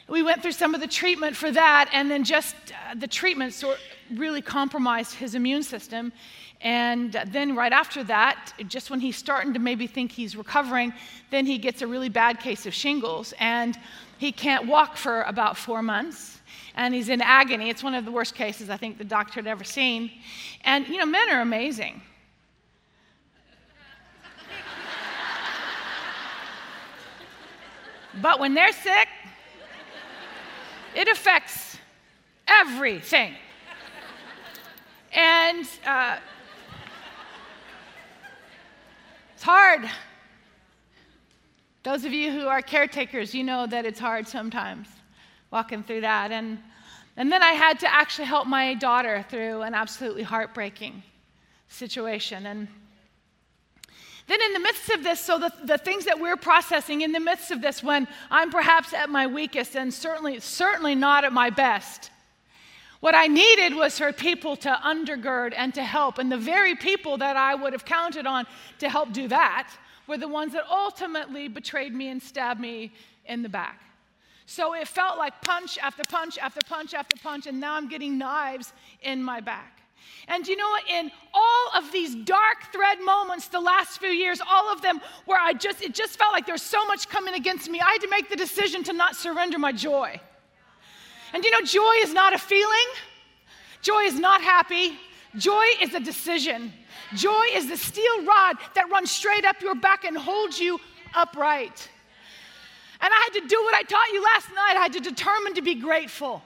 we 0.08 0.22
went 0.22 0.42
through 0.42 0.52
some 0.52 0.74
of 0.74 0.80
the 0.80 0.86
treatment 0.86 1.36
for 1.36 1.50
that, 1.50 1.88
and 1.92 2.10
then 2.10 2.24
just 2.24 2.54
uh, 2.70 2.94
the 2.94 3.06
treatment 3.06 3.54
sort 3.54 3.78
really 4.14 4.42
compromised 4.42 5.14
his 5.14 5.34
immune 5.34 5.62
system. 5.62 6.12
And 6.60 7.12
then, 7.26 7.56
right 7.56 7.72
after 7.72 8.04
that, 8.04 8.52
just 8.68 8.90
when 8.90 9.00
he's 9.00 9.16
starting 9.16 9.52
to 9.54 9.58
maybe 9.58 9.88
think 9.88 10.12
he's 10.12 10.36
recovering, 10.36 10.92
then 11.30 11.44
he 11.44 11.58
gets 11.58 11.82
a 11.82 11.86
really 11.86 12.08
bad 12.08 12.38
case 12.38 12.66
of 12.66 12.74
shingles, 12.74 13.34
and 13.40 13.76
he 14.18 14.30
can't 14.30 14.68
walk 14.68 14.96
for 14.96 15.22
about 15.22 15.56
four 15.56 15.82
months. 15.82 16.38
And 16.76 16.94
he's 16.94 17.08
in 17.08 17.20
agony. 17.20 17.68
It's 17.68 17.82
one 17.82 17.94
of 17.94 18.04
the 18.04 18.12
worst 18.12 18.34
cases 18.34 18.70
I 18.70 18.76
think 18.76 18.96
the 18.96 19.04
doctor 19.04 19.34
had 19.34 19.46
ever 19.48 19.64
seen. 19.64 20.10
And, 20.64 20.86
you 20.86 20.98
know, 20.98 21.06
men 21.06 21.28
are 21.30 21.40
amazing. 21.40 22.00
but 28.22 28.40
when 28.40 28.54
they're 28.54 28.72
sick, 28.72 29.08
it 30.94 31.08
affects 31.08 31.78
everything. 32.46 33.34
And 35.12 35.66
uh, 35.86 36.18
it's 39.34 39.42
hard. 39.42 39.88
Those 41.82 42.04
of 42.04 42.12
you 42.12 42.30
who 42.30 42.46
are 42.46 42.62
caretakers, 42.62 43.34
you 43.34 43.44
know 43.44 43.66
that 43.66 43.84
it's 43.84 43.98
hard 43.98 44.26
sometimes 44.28 44.88
walking 45.50 45.82
through 45.82 46.02
that. 46.02 46.30
And, 46.30 46.58
and 47.16 47.30
then 47.30 47.42
I 47.42 47.52
had 47.52 47.78
to 47.80 47.92
actually 47.92 48.26
help 48.26 48.46
my 48.46 48.74
daughter 48.74 49.24
through 49.28 49.62
an 49.62 49.74
absolutely 49.74 50.22
heartbreaking 50.22 51.02
situation. 51.68 52.46
And 52.46 52.68
then, 54.28 54.40
in 54.40 54.52
the 54.52 54.60
midst 54.60 54.90
of 54.90 55.02
this, 55.02 55.20
so 55.20 55.38
the, 55.38 55.52
the 55.64 55.78
things 55.78 56.04
that 56.04 56.18
we're 56.18 56.36
processing, 56.36 57.00
in 57.00 57.12
the 57.12 57.20
midst 57.20 57.50
of 57.50 57.60
this, 57.60 57.82
when 57.82 58.06
I'm 58.30 58.50
perhaps 58.50 58.94
at 58.94 59.10
my 59.10 59.26
weakest 59.26 59.76
and 59.76 59.92
certainly, 59.92 60.38
certainly 60.40 60.94
not 60.94 61.24
at 61.24 61.32
my 61.32 61.50
best, 61.50 62.10
what 63.00 63.16
I 63.16 63.26
needed 63.26 63.74
was 63.74 63.98
for 63.98 64.12
people 64.12 64.54
to 64.58 64.70
undergird 64.70 65.54
and 65.56 65.74
to 65.74 65.82
help. 65.82 66.18
And 66.18 66.30
the 66.30 66.36
very 66.36 66.76
people 66.76 67.18
that 67.18 67.36
I 67.36 67.56
would 67.56 67.72
have 67.72 67.84
counted 67.84 68.26
on 68.26 68.46
to 68.78 68.88
help 68.88 69.12
do 69.12 69.26
that 69.26 69.68
were 70.06 70.18
the 70.18 70.28
ones 70.28 70.52
that 70.52 70.62
ultimately 70.70 71.48
betrayed 71.48 71.92
me 71.92 72.08
and 72.08 72.22
stabbed 72.22 72.60
me 72.60 72.92
in 73.26 73.42
the 73.42 73.48
back. 73.48 73.80
So 74.46 74.74
it 74.74 74.86
felt 74.86 75.18
like 75.18 75.40
punch 75.42 75.78
after 75.78 76.04
punch 76.08 76.38
after 76.38 76.60
punch 76.68 76.94
after 76.94 77.16
punch, 77.20 77.48
and 77.48 77.58
now 77.58 77.74
I'm 77.74 77.88
getting 77.88 78.18
knives 78.18 78.72
in 79.02 79.20
my 79.20 79.40
back. 79.40 79.80
And 80.28 80.46
you 80.46 80.56
know 80.56 80.68
what? 80.68 80.88
In 80.88 81.10
all 81.34 81.51
of 81.76 81.90
these 81.92 82.14
dark 82.14 82.72
thread 82.72 82.98
moments 83.00 83.48
the 83.48 83.60
last 83.60 83.98
few 83.98 84.10
years, 84.10 84.40
all 84.46 84.72
of 84.72 84.82
them 84.82 85.00
where 85.24 85.40
I 85.40 85.52
just, 85.52 85.82
it 85.82 85.94
just 85.94 86.18
felt 86.18 86.32
like 86.32 86.46
there 86.46 86.54
was 86.54 86.62
so 86.62 86.84
much 86.86 87.08
coming 87.08 87.34
against 87.34 87.70
me, 87.70 87.80
I 87.80 87.92
had 87.92 88.00
to 88.02 88.08
make 88.08 88.28
the 88.28 88.36
decision 88.36 88.82
to 88.84 88.92
not 88.92 89.16
surrender 89.16 89.58
my 89.58 89.72
joy. 89.72 90.20
And 91.32 91.44
you 91.44 91.50
know, 91.50 91.62
joy 91.62 91.94
is 92.02 92.12
not 92.12 92.32
a 92.32 92.38
feeling, 92.38 92.88
joy 93.80 94.02
is 94.02 94.18
not 94.18 94.42
happy, 94.42 94.98
joy 95.36 95.64
is 95.80 95.94
a 95.94 96.00
decision. 96.00 96.72
Joy 97.14 97.44
is 97.52 97.68
the 97.68 97.76
steel 97.76 98.24
rod 98.24 98.56
that 98.74 98.90
runs 98.90 99.10
straight 99.10 99.44
up 99.44 99.60
your 99.60 99.74
back 99.74 100.04
and 100.04 100.16
holds 100.16 100.58
you 100.58 100.80
upright. 101.14 101.88
And 103.00 103.12
I 103.12 103.30
had 103.30 103.42
to 103.42 103.48
do 103.48 103.62
what 103.64 103.74
I 103.74 103.82
taught 103.82 104.08
you 104.12 104.22
last 104.22 104.48
night. 104.54 104.76
I 104.76 104.82
had 104.82 104.92
to 104.94 105.00
determine 105.00 105.54
to 105.54 105.62
be 105.62 105.74
grateful. 105.74 106.42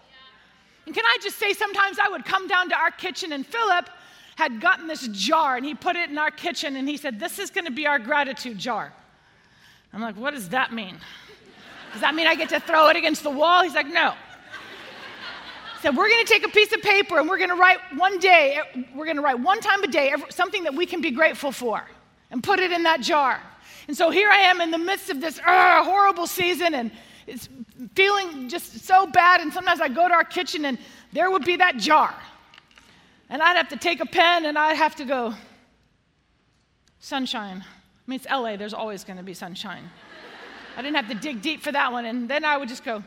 And 0.87 0.95
can 0.95 1.05
I 1.05 1.19
just 1.23 1.39
say, 1.39 1.53
sometimes 1.53 1.99
I 2.03 2.09
would 2.09 2.25
come 2.25 2.49
down 2.49 2.69
to 2.71 2.77
our 2.77 2.91
kitchen, 2.91 3.33
and 3.33 3.47
Philip 3.47 3.89
had 4.37 4.61
gotten 4.61 4.87
this 4.87 5.09
jar, 5.09 5.57
and 5.57 5.65
he 5.65 5.75
put 5.75 5.97
it 5.97 6.11
in 6.11 6.19
our 6.19 6.31
kitchen, 6.31 6.77
and 6.77 6.89
he 6.89 6.97
said, 6.97 7.19
This 7.19 7.39
is 7.39 7.51
going 7.51 7.65
to 7.65 7.73
be 7.73 7.87
our 7.87 7.99
gratitude 7.99 8.59
jar. 8.59 8.93
I'm 9.93 10.01
like, 10.01 10.17
What 10.17 10.35
does 10.35 10.51
that 10.51 10.73
mean? 10.73 10.99
Does 11.93 12.03
that 12.03 12.15
mean 12.15 12.27
I 12.27 12.35
get 12.35 12.51
to 12.51 12.61
throw 12.61 12.89
it 12.89 12.97
against 12.97 13.23
the 13.23 13.31
wall? 13.31 13.63
He's 13.63 13.75
like, 13.75 13.89
No. 13.89 14.11
He 14.11 15.83
said, 15.83 15.97
We're 15.97 16.09
going 16.11 16.25
to 16.25 16.33
take 16.33 16.47
a 16.47 16.51
piece 16.51 16.73
of 16.75 16.83
paper 16.83 17.19
and 17.19 17.29
we're 17.29 17.39
going 17.39 17.51
to 17.51 17.57
write 17.57 17.79
one 17.97 18.19
day, 18.19 18.61
we're 18.95 19.07
going 19.07 19.17
to 19.17 19.23
write 19.23 19.41
one 19.41 19.61
time 19.61 19.83
a 19.83 19.89
day 19.89 20.15
something 20.29 20.65
that 20.65 20.75
we 20.75 20.85
can 20.85 21.01
be 21.01 21.11
grateful 21.11 21.51
for 21.51 21.83
and 22.31 22.43
put 22.43 22.61
it 22.61 22.73
in 22.73 22.83
that 22.83 23.01
jar. 23.01 23.41
And 23.89 23.97
so 23.97 24.11
here 24.11 24.29
I 24.29 24.39
am 24.39 24.61
in 24.61 24.71
the 24.71 24.79
midst 24.79 25.09
of 25.09 25.21
this 25.21 25.39
uh, 25.39 25.83
horrible 25.85 26.27
season, 26.27 26.75
and 26.75 26.91
it's 27.27 27.49
feeling 27.95 28.51
just 28.51 28.81
so 28.81 29.07
bad. 29.07 29.41
And 29.41 29.51
sometimes 29.51 29.81
I 29.81 29.89
go 29.89 30.07
to 30.09 30.15
our 30.15 30.25
kitchen 30.25 30.67
and 30.67 30.77
there 31.13 31.31
would 31.31 31.45
be 31.45 31.57
that 31.57 31.79
jar. 31.79 32.15
And 33.29 33.43
I'd 33.43 33.57
have 33.57 33.69
to 33.69 33.77
take 33.77 34.01
a 34.01 34.07
pen 34.07 34.47
and 34.47 34.57
I'd 34.57 34.77
have 34.77 34.97
to 34.97 35.05
go, 35.05 35.35
sunshine. 37.01 37.65
I 37.67 38.11
mean, 38.11 38.21
it's 38.21 38.31
LA, 38.31 38.57
there's 38.57 38.75
always 38.75 39.05
going 39.05 39.17
to 39.17 39.23
be 39.23 39.35
sunshine. 39.35 39.91
I 40.77 40.83
didn't 40.83 40.97
have 40.97 41.09
to 41.09 41.15
dig 41.15 41.43
deep 41.43 41.63
for 41.63 41.73
that 41.73 41.91
one. 41.91 42.05
And 42.05 42.29
then 42.29 42.45
I 42.45 42.57
would 42.57 42.69
just 42.69 42.85
go, 42.85 43.03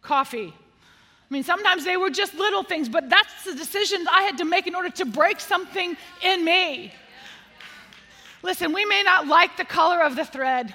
coffee. 0.00 0.54
I 0.54 1.34
mean, 1.34 1.42
sometimes 1.42 1.84
they 1.84 1.96
were 1.96 2.10
just 2.10 2.34
little 2.34 2.62
things, 2.62 2.88
but 2.88 3.10
that's 3.10 3.44
the 3.44 3.54
decisions 3.54 4.06
I 4.10 4.22
had 4.22 4.38
to 4.38 4.44
make 4.44 4.66
in 4.66 4.74
order 4.74 4.90
to 4.90 5.04
break 5.04 5.40
something 5.40 5.96
in 6.22 6.44
me. 6.44 6.94
Listen, 8.42 8.72
we 8.72 8.84
may 8.84 9.02
not 9.02 9.26
like 9.26 9.56
the 9.56 9.64
color 9.64 10.02
of 10.02 10.16
the 10.16 10.24
thread 10.24 10.72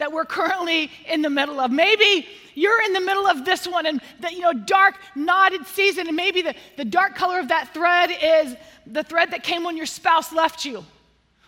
that 0.00 0.12
we're 0.12 0.24
currently 0.24 0.90
in 1.06 1.22
the 1.22 1.30
middle 1.30 1.60
of. 1.60 1.70
Maybe 1.70 2.26
you're 2.54 2.82
in 2.82 2.92
the 2.92 3.00
middle 3.00 3.26
of 3.26 3.44
this 3.44 3.68
one 3.68 3.86
and 3.86 4.00
the 4.18 4.32
you 4.32 4.40
know 4.40 4.52
dark 4.52 4.96
knotted 5.14 5.64
season, 5.66 6.08
and 6.08 6.16
maybe 6.16 6.42
the, 6.42 6.54
the 6.76 6.84
dark 6.84 7.14
color 7.14 7.38
of 7.38 7.48
that 7.48 7.72
thread 7.72 8.10
is 8.10 8.56
the 8.86 9.04
thread 9.04 9.30
that 9.30 9.42
came 9.42 9.62
when 9.62 9.76
your 9.76 9.86
spouse 9.86 10.32
left 10.32 10.64
you, 10.64 10.84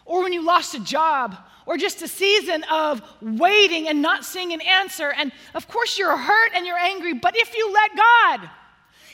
or 0.05 0.23
when 0.23 0.33
you 0.33 0.43
lost 0.43 0.75
a 0.75 0.81
job, 0.81 1.37
or 1.67 1.77
just 1.77 2.03
a 2.03 2.09
season 2.09 2.65
of 2.71 3.03
waiting 3.21 3.88
and 3.88 4.01
not 4.01 4.25
seeing 4.25 4.53
an 4.53 4.61
answer. 4.61 5.12
And 5.12 5.33
of 5.55 5.67
course 5.67 5.99
you're 5.99 6.17
hurt 6.17 6.53
and 6.55 6.67
you're 6.67 6.79
angry, 6.79 7.15
but 7.15 7.35
if 7.37 7.57
you 7.57 7.73
let 7.73 7.97
God, 7.97 8.51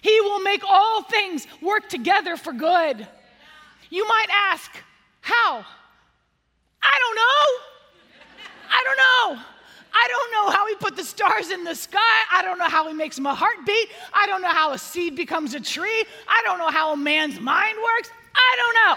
He 0.02 0.20
will 0.20 0.40
make 0.40 0.62
all 0.68 1.02
things 1.02 1.46
work 1.62 1.88
together 1.88 2.36
for 2.36 2.52
good. 2.52 3.06
You 3.90 4.06
might 4.06 4.28
ask, 4.52 4.70
how? 5.20 5.64
I 6.82 6.98
don't 7.00 7.16
know. 7.16 7.67
I 8.70 8.82
don't 8.84 8.96
know. 9.36 9.42
I 9.92 10.08
don't 10.08 10.32
know 10.32 10.50
how 10.50 10.66
he 10.66 10.74
put 10.76 10.96
the 10.96 11.04
stars 11.04 11.50
in 11.50 11.64
the 11.64 11.74
sky. 11.74 11.98
I 12.32 12.42
don't 12.42 12.58
know 12.58 12.68
how 12.68 12.86
he 12.88 12.94
makes 12.94 13.18
my 13.18 13.34
heart 13.34 13.56
beat. 13.66 13.88
I 14.12 14.26
don't 14.26 14.42
know 14.42 14.50
how 14.50 14.72
a 14.72 14.78
seed 14.78 15.16
becomes 15.16 15.54
a 15.54 15.60
tree. 15.60 16.04
I 16.28 16.42
don't 16.44 16.58
know 16.58 16.68
how 16.68 16.92
a 16.92 16.96
man's 16.96 17.40
mind 17.40 17.76
works. 17.82 18.10
I 18.34 18.56
don't 18.56 18.74
know. 18.74 18.96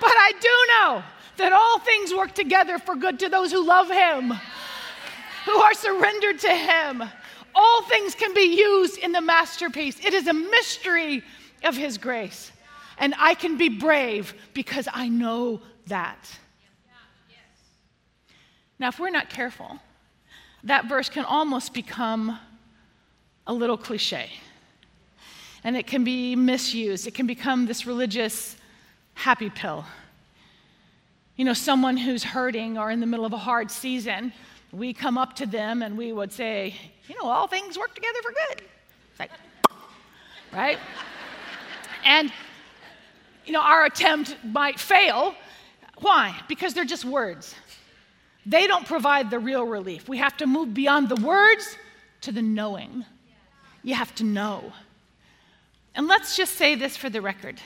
but 0.00 0.12
I 0.12 0.32
do 0.40 0.48
know 0.68 1.02
that 1.38 1.52
all 1.52 1.78
things 1.80 2.14
work 2.14 2.34
together 2.34 2.78
for 2.78 2.94
good 2.94 3.18
to 3.20 3.28
those 3.28 3.50
who 3.50 3.66
love 3.66 3.90
him, 3.90 4.32
who 5.46 5.52
are 5.52 5.74
surrendered 5.74 6.38
to 6.40 6.54
him. 6.54 7.02
All 7.54 7.82
things 7.82 8.14
can 8.14 8.34
be 8.34 8.56
used 8.56 8.98
in 8.98 9.12
the 9.12 9.20
masterpiece. 9.20 9.98
It 10.04 10.14
is 10.14 10.26
a 10.26 10.34
mystery 10.34 11.22
of 11.64 11.76
his 11.76 11.98
grace. 11.98 12.52
And 12.98 13.14
I 13.18 13.34
can 13.34 13.56
be 13.56 13.68
brave 13.68 14.34
because 14.54 14.86
I 14.92 15.08
know 15.08 15.60
that. 15.86 16.18
Now, 18.78 18.88
if 18.88 18.98
we're 18.98 19.10
not 19.10 19.30
careful, 19.30 19.78
that 20.64 20.86
verse 20.86 21.08
can 21.08 21.24
almost 21.24 21.74
become 21.74 22.38
a 23.46 23.52
little 23.52 23.76
cliche. 23.76 24.30
And 25.64 25.76
it 25.76 25.86
can 25.86 26.04
be 26.04 26.34
misused. 26.36 27.06
It 27.06 27.14
can 27.14 27.26
become 27.26 27.66
this 27.66 27.86
religious 27.86 28.56
happy 29.14 29.50
pill. 29.50 29.84
You 31.36 31.44
know, 31.44 31.52
someone 31.52 31.96
who's 31.96 32.22
hurting 32.22 32.78
or 32.78 32.90
in 32.90 33.00
the 33.00 33.06
middle 33.06 33.24
of 33.24 33.32
a 33.32 33.38
hard 33.38 33.70
season, 33.70 34.32
we 34.72 34.92
come 34.92 35.18
up 35.18 35.34
to 35.36 35.46
them 35.46 35.82
and 35.82 35.96
we 35.96 36.12
would 36.12 36.32
say, 36.32 36.74
you 37.08 37.14
know, 37.20 37.28
all 37.28 37.46
things 37.46 37.78
work 37.78 37.94
together 37.94 38.18
for 38.22 38.32
good. 38.32 38.64
It's 39.10 39.20
like, 39.20 39.30
right? 40.52 40.78
and, 42.04 42.32
you 43.44 43.52
know, 43.52 43.60
our 43.60 43.84
attempt 43.84 44.36
might 44.44 44.78
fail. 44.78 45.34
Why? 45.98 46.38
Because 46.48 46.74
they're 46.74 46.84
just 46.84 47.04
words. 47.04 47.54
They 48.44 48.66
don't 48.66 48.86
provide 48.86 49.30
the 49.30 49.38
real 49.38 49.64
relief. 49.64 50.08
We 50.08 50.18
have 50.18 50.36
to 50.38 50.46
move 50.46 50.74
beyond 50.74 51.08
the 51.08 51.16
words 51.16 51.76
to 52.22 52.32
the 52.32 52.42
knowing. 52.42 53.04
You 53.82 53.94
have 53.94 54.14
to 54.16 54.24
know. 54.24 54.72
And 55.94 56.08
let's 56.08 56.36
just 56.36 56.54
say 56.54 56.74
this 56.74 56.96
for 56.96 57.10
the 57.10 57.20
record 57.20 57.60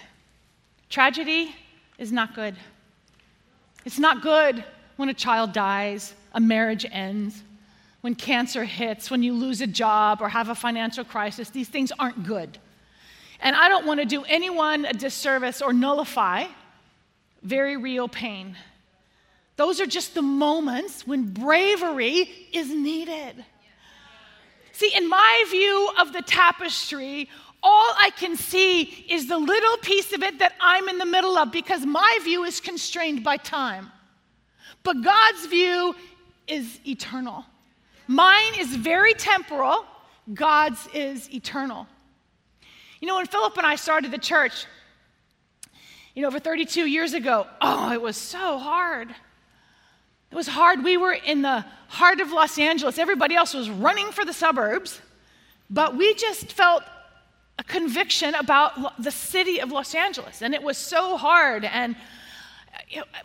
tragedy 0.89 1.55
is 1.99 2.12
not 2.12 2.35
good. 2.35 2.55
It's 3.85 3.99
not 3.99 4.23
good 4.23 4.65
when 4.97 5.09
a 5.09 5.15
child 5.15 5.53
dies, 5.53 6.15
a 6.33 6.41
marriage 6.41 6.87
ends, 6.91 7.43
when 8.03 8.15
cancer 8.15 8.65
hits, 8.65 9.11
when 9.11 9.23
you 9.23 9.33
lose 9.33 9.61
a 9.61 9.67
job 9.67 10.21
or 10.21 10.29
have 10.29 10.49
a 10.49 10.55
financial 10.55 11.05
crisis. 11.05 11.51
These 11.51 11.69
things 11.69 11.93
aren't 11.99 12.25
good. 12.25 12.59
And 13.41 13.57
I 13.57 13.69
don't 13.69 13.87
want 13.87 14.01
to 14.01 14.07
do 14.07 14.25
anyone 14.25 14.85
a 14.85 14.93
disservice 14.93 15.61
or 15.61 15.73
nullify 15.73 16.47
very 17.43 17.77
real 17.77 18.09
pain. 18.09 18.57
Those 19.57 19.81
are 19.81 19.87
just 19.87 20.14
the 20.14 20.23
moments 20.23 21.07
when 21.07 21.33
bravery 21.33 22.31
is 22.53 22.69
needed. 22.69 23.45
See, 24.73 24.92
in 24.95 25.09
my 25.09 25.45
view 25.51 25.90
of 25.99 26.12
the 26.12 26.21
tapestry, 26.21 27.31
all 27.62 27.95
I 27.99 28.11
can 28.16 28.37
see 28.37 28.83
is 28.83 29.27
the 29.27 29.38
little 29.38 29.79
piece 29.79 30.12
of 30.12 30.23
it 30.23 30.38
that 30.40 30.53
I'm 30.61 30.88
in 30.88 30.99
the 30.99 31.07
middle 31.07 31.38
of 31.38 31.51
because 31.51 31.87
my 31.87 32.19
view 32.23 32.45
is 32.45 32.61
constrained 32.61 33.25
by 33.25 33.38
time. 33.38 33.90
But 34.83 35.03
God's 35.03 35.47
view 35.47 35.97
is 36.47 36.79
eternal. 36.87 37.45
Mine 38.07 38.53
is 38.59 38.77
very 38.77 39.14
temporal, 39.14 39.85
God's 40.33 40.87
is 40.95 41.33
eternal. 41.33 41.87
You 43.01 43.09
know, 43.09 43.16
when 43.16 43.27
Philip 43.27 43.57
and 43.57 43.66
I 43.66 43.77
started 43.77 44.11
the 44.11 44.19
church, 44.19 44.66
you 46.14 46.23
know, 46.23 46.29
over 46.29 46.38
32 46.38 46.87
years 46.87 47.14
ago, 47.14 47.47
oh, 47.61 47.92
it 47.92 48.01
was 48.01 48.16
so 48.16 48.59
hard. 48.59 49.14
It 50.31 50.35
was 50.35 50.49
hard. 50.49 50.83
We 50.83 50.97
were 50.97 51.12
in 51.12 51.43
the 51.43 51.65
heart 51.89 52.21
of 52.21 52.33
Los 52.33 52.59
Angeles. 52.59 52.99
Everybody 52.99 53.35
else 53.35 53.55
was 53.55 53.71
running 53.71 54.11
for 54.12 54.25
the 54.25 54.33
suburbs, 54.33 55.01
but 55.71 55.97
we 55.97 56.15
just 56.15 56.53
felt 56.53 56.83
a 57.59 57.65
conviction 57.65 58.35
about 58.35 59.03
the 59.03 59.11
city 59.11 59.61
of 59.61 59.73
Los 59.73 59.95
Angeles. 59.95 60.43
And 60.43 60.55
it 60.55 60.62
was 60.62 60.77
so 60.77 61.17
hard. 61.17 61.65
And, 61.65 61.97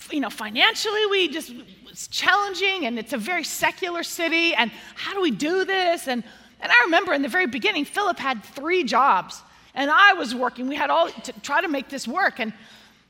you 0.09 0.19
know, 0.19 0.29
financially, 0.29 1.05
we 1.07 1.27
just, 1.27 1.53
it's 1.89 2.07
challenging 2.07 2.85
and 2.85 2.97
it's 2.97 3.13
a 3.13 3.17
very 3.17 3.43
secular 3.43 4.03
city. 4.03 4.53
And 4.53 4.71
how 4.95 5.13
do 5.13 5.21
we 5.21 5.31
do 5.31 5.65
this? 5.65 6.07
And, 6.07 6.23
and 6.61 6.71
I 6.71 6.83
remember 6.85 7.13
in 7.13 7.21
the 7.21 7.27
very 7.27 7.47
beginning, 7.47 7.85
Philip 7.85 8.19
had 8.19 8.43
three 8.43 8.83
jobs 8.83 9.41
and 9.73 9.89
I 9.91 10.13
was 10.13 10.33
working. 10.33 10.67
We 10.67 10.75
had 10.75 10.89
all 10.89 11.09
to 11.09 11.33
try 11.41 11.61
to 11.61 11.67
make 11.67 11.89
this 11.89 12.07
work. 12.07 12.39
And, 12.39 12.53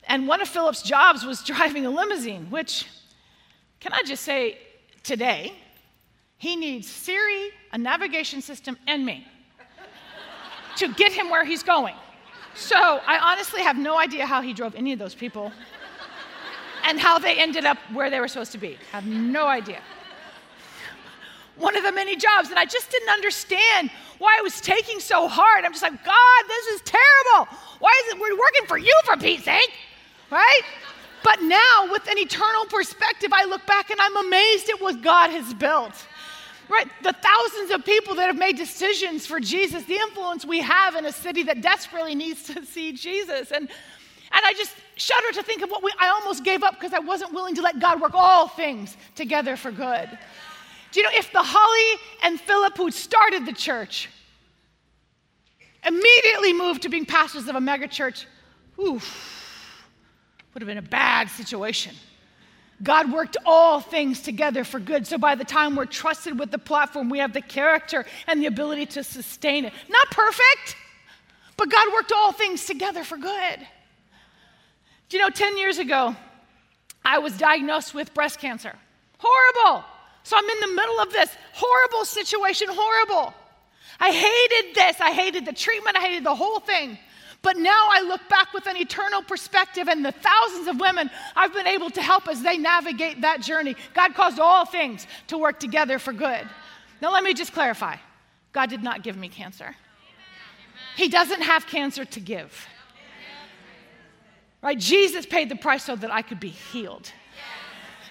and 0.08 0.26
one 0.26 0.40
of 0.40 0.48
Philip's 0.48 0.82
jobs 0.82 1.24
was 1.24 1.42
driving 1.44 1.86
a 1.86 1.90
limousine, 1.90 2.50
which, 2.50 2.86
can 3.82 3.92
I 3.92 4.02
just 4.04 4.22
say, 4.22 4.58
today, 5.02 5.52
he 6.38 6.54
needs 6.54 6.88
Siri, 6.88 7.50
a 7.72 7.78
navigation 7.78 8.40
system, 8.40 8.78
and 8.86 9.04
me 9.04 9.26
to 10.76 10.92
get 10.94 11.10
him 11.10 11.30
where 11.30 11.44
he's 11.44 11.64
going. 11.64 11.96
So 12.54 12.76
I 12.76 13.18
honestly 13.18 13.60
have 13.62 13.76
no 13.76 13.98
idea 13.98 14.24
how 14.24 14.40
he 14.40 14.52
drove 14.52 14.76
any 14.76 14.92
of 14.92 15.00
those 15.00 15.16
people 15.16 15.50
and 16.84 17.00
how 17.00 17.18
they 17.18 17.38
ended 17.38 17.64
up 17.64 17.76
where 17.92 18.08
they 18.08 18.20
were 18.20 18.28
supposed 18.28 18.52
to 18.52 18.58
be. 18.58 18.78
I 18.92 19.00
have 19.00 19.06
no 19.06 19.46
idea. 19.46 19.80
One 21.56 21.76
of 21.76 21.82
the 21.82 21.92
many 21.92 22.14
jobs, 22.16 22.50
and 22.50 22.58
I 22.58 22.64
just 22.64 22.88
didn't 22.90 23.10
understand 23.10 23.90
why 24.18 24.36
it 24.38 24.44
was 24.44 24.60
taking 24.60 25.00
so 25.00 25.26
hard. 25.26 25.64
I'm 25.64 25.72
just 25.72 25.82
like, 25.82 26.04
God, 26.04 26.42
this 26.46 26.66
is 26.68 26.82
terrible. 26.82 27.52
Why 27.80 27.90
is 28.04 28.14
it 28.14 28.20
we're 28.20 28.38
working 28.38 28.66
for 28.66 28.78
you 28.78 28.94
for 29.04 29.16
Pete's 29.16 29.44
sake? 29.44 29.72
Right? 30.30 30.62
But 31.24 31.42
now, 31.42 31.88
with 31.90 32.08
an 32.08 32.18
eternal 32.18 32.66
perspective, 32.66 33.30
I 33.32 33.44
look 33.44 33.64
back 33.66 33.90
and 33.90 34.00
I'm 34.00 34.16
amazed 34.26 34.68
at 34.70 34.80
what 34.80 35.02
God 35.02 35.30
has 35.30 35.54
built. 35.54 35.94
Right? 36.68 36.88
The 37.02 37.12
thousands 37.12 37.70
of 37.70 37.84
people 37.84 38.14
that 38.14 38.26
have 38.26 38.38
made 38.38 38.56
decisions 38.56 39.26
for 39.26 39.40
Jesus, 39.40 39.84
the 39.84 39.96
influence 39.96 40.44
we 40.44 40.60
have 40.60 40.94
in 40.94 41.04
a 41.04 41.12
city 41.12 41.42
that 41.44 41.60
desperately 41.60 42.14
needs 42.14 42.44
to 42.44 42.64
see 42.64 42.92
Jesus. 42.92 43.50
And, 43.50 43.68
and 43.68 44.40
I 44.44 44.54
just 44.54 44.74
shudder 44.96 45.32
to 45.34 45.42
think 45.42 45.62
of 45.62 45.70
what 45.70 45.82
we, 45.82 45.92
I 46.00 46.08
almost 46.08 46.44
gave 46.44 46.62
up 46.62 46.74
because 46.74 46.94
I 46.94 46.98
wasn't 47.00 47.32
willing 47.32 47.54
to 47.56 47.62
let 47.62 47.78
God 47.78 48.00
work 48.00 48.14
all 48.14 48.48
things 48.48 48.96
together 49.14 49.56
for 49.56 49.70
good. 49.70 50.18
Do 50.92 51.00
you 51.00 51.04
know 51.04 51.12
if 51.14 51.32
the 51.32 51.42
Holly 51.42 52.00
and 52.22 52.40
Philip 52.40 52.76
who 52.76 52.90
started 52.90 53.44
the 53.44 53.52
church 53.52 54.08
immediately 55.84 56.52
moved 56.52 56.82
to 56.82 56.88
being 56.88 57.06
pastors 57.06 57.48
of 57.48 57.56
a 57.56 57.60
megachurch, 57.60 58.26
oof, 58.78 59.41
would 60.52 60.62
have 60.62 60.66
been 60.66 60.78
a 60.78 60.82
bad 60.82 61.28
situation. 61.30 61.94
God 62.82 63.12
worked 63.12 63.36
all 63.46 63.80
things 63.80 64.20
together 64.20 64.64
for 64.64 64.80
good. 64.80 65.06
So 65.06 65.16
by 65.18 65.34
the 65.34 65.44
time 65.44 65.76
we're 65.76 65.86
trusted 65.86 66.38
with 66.38 66.50
the 66.50 66.58
platform, 66.58 67.08
we 67.08 67.18
have 67.18 67.32
the 67.32 67.40
character 67.40 68.04
and 68.26 68.42
the 68.42 68.46
ability 68.46 68.86
to 68.86 69.04
sustain 69.04 69.64
it. 69.64 69.72
Not 69.88 70.10
perfect, 70.10 70.76
but 71.56 71.70
God 71.70 71.92
worked 71.92 72.12
all 72.12 72.32
things 72.32 72.66
together 72.66 73.04
for 73.04 73.16
good. 73.16 73.58
Do 75.08 75.16
you 75.16 75.22
know, 75.22 75.30
10 75.30 75.58
years 75.58 75.78
ago, 75.78 76.16
I 77.04 77.18
was 77.18 77.36
diagnosed 77.36 77.94
with 77.94 78.14
breast 78.14 78.40
cancer. 78.40 78.74
Horrible. 79.18 79.84
So 80.24 80.36
I'm 80.36 80.48
in 80.48 80.60
the 80.60 80.74
middle 80.74 81.00
of 81.00 81.12
this 81.12 81.30
horrible 81.52 82.04
situation, 82.04 82.68
horrible. 82.70 83.34
I 84.00 84.10
hated 84.10 84.74
this. 84.74 85.00
I 85.00 85.12
hated 85.12 85.44
the 85.44 85.52
treatment. 85.52 85.96
I 85.96 86.00
hated 86.00 86.24
the 86.24 86.34
whole 86.34 86.60
thing. 86.60 86.98
But 87.42 87.56
now 87.56 87.88
I 87.90 88.02
look 88.02 88.20
back 88.28 88.52
with 88.54 88.66
an 88.66 88.76
eternal 88.76 89.20
perspective 89.20 89.88
and 89.88 90.04
the 90.04 90.12
thousands 90.12 90.68
of 90.68 90.78
women 90.78 91.10
I've 91.34 91.52
been 91.52 91.66
able 91.66 91.90
to 91.90 92.00
help 92.00 92.28
as 92.28 92.40
they 92.40 92.56
navigate 92.56 93.20
that 93.22 93.40
journey. 93.40 93.74
God 93.94 94.14
caused 94.14 94.38
all 94.38 94.64
things 94.64 95.06
to 95.26 95.36
work 95.36 95.58
together 95.58 95.98
for 95.98 96.12
good. 96.12 96.48
Now, 97.00 97.12
let 97.12 97.24
me 97.24 97.34
just 97.34 97.52
clarify 97.52 97.96
God 98.52 98.70
did 98.70 98.82
not 98.82 99.02
give 99.02 99.16
me 99.16 99.28
cancer, 99.28 99.74
He 100.96 101.08
doesn't 101.08 101.42
have 101.42 101.66
cancer 101.66 102.04
to 102.04 102.20
give. 102.20 102.66
Right? 104.62 104.78
Jesus 104.78 105.26
paid 105.26 105.48
the 105.48 105.56
price 105.56 105.82
so 105.82 105.96
that 105.96 106.12
I 106.12 106.22
could 106.22 106.38
be 106.38 106.48
healed. 106.48 107.10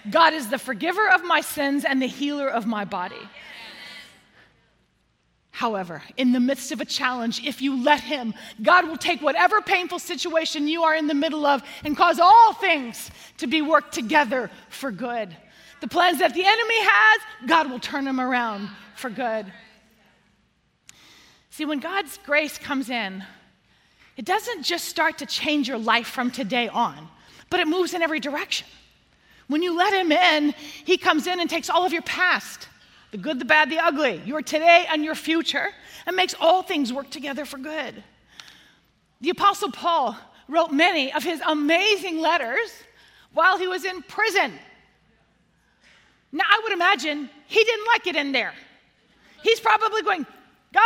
God 0.09 0.33
is 0.33 0.49
the 0.49 0.57
forgiver 0.57 1.07
of 1.09 1.23
my 1.23 1.39
sins 1.39 1.85
and 1.85 2.01
the 2.01 2.07
healer 2.07 2.49
of 2.49 2.65
my 2.65 2.83
body. 2.83 3.29
However, 5.51 6.01
in 6.15 6.31
the 6.31 6.39
midst 6.39 6.71
of 6.71 6.79
a 6.79 6.85
challenge, 6.85 7.45
if 7.45 7.61
you 7.61 7.83
let 7.83 7.99
Him, 7.99 8.33
God 8.61 8.87
will 8.87 8.97
take 8.97 9.21
whatever 9.21 9.61
painful 9.61 9.99
situation 9.99 10.67
you 10.67 10.83
are 10.83 10.95
in 10.95 11.07
the 11.07 11.13
middle 11.13 11.45
of 11.45 11.61
and 11.83 11.95
cause 11.95 12.19
all 12.19 12.53
things 12.53 13.11
to 13.37 13.47
be 13.47 13.61
worked 13.61 13.93
together 13.93 14.49
for 14.69 14.91
good. 14.91 15.35
The 15.81 15.87
plans 15.87 16.19
that 16.19 16.33
the 16.33 16.45
enemy 16.45 16.79
has, 16.79 17.21
God 17.47 17.69
will 17.69 17.79
turn 17.79 18.05
them 18.05 18.19
around 18.19 18.69
for 18.95 19.09
good. 19.09 19.51
See, 21.49 21.65
when 21.65 21.79
God's 21.79 22.17
grace 22.25 22.57
comes 22.57 22.89
in, 22.89 23.23
it 24.15 24.25
doesn't 24.25 24.63
just 24.63 24.85
start 24.85 25.17
to 25.17 25.25
change 25.25 25.67
your 25.67 25.77
life 25.77 26.07
from 26.07 26.31
today 26.31 26.69
on, 26.69 27.09
but 27.49 27.59
it 27.59 27.67
moves 27.67 27.93
in 27.93 28.01
every 28.01 28.21
direction. 28.21 28.67
When 29.47 29.61
you 29.61 29.75
let 29.75 29.93
Him 29.93 30.13
in, 30.13 30.53
He 30.85 30.97
comes 30.97 31.27
in 31.27 31.41
and 31.41 31.49
takes 31.49 31.69
all 31.69 31.85
of 31.85 31.91
your 31.91 32.03
past 32.03 32.69
the 33.11 33.17
good, 33.17 33.39
the 33.39 33.45
bad, 33.45 33.69
the 33.69 33.79
ugly, 33.79 34.21
your 34.25 34.41
today 34.41 34.85
and 34.89 35.03
your 35.03 35.15
future, 35.15 35.69
and 36.07 36.15
makes 36.15 36.33
all 36.39 36.63
things 36.63 36.91
work 36.91 37.09
together 37.09 37.45
for 37.45 37.57
good. 37.57 38.03
The 39.19 39.29
Apostle 39.29 39.71
Paul 39.71 40.17
wrote 40.47 40.71
many 40.71 41.13
of 41.13 41.23
his 41.23 41.41
amazing 41.45 42.19
letters 42.19 42.71
while 43.33 43.57
he 43.57 43.67
was 43.67 43.85
in 43.85 44.01
prison. 44.03 44.51
Now, 46.31 46.45
I 46.49 46.61
would 46.63 46.71
imagine 46.71 47.29
he 47.47 47.63
didn't 47.63 47.87
like 47.87 48.07
it 48.07 48.15
in 48.15 48.31
there. 48.31 48.53
He's 49.43 49.59
probably 49.59 50.01
going, 50.01 50.25
God, 50.73 50.81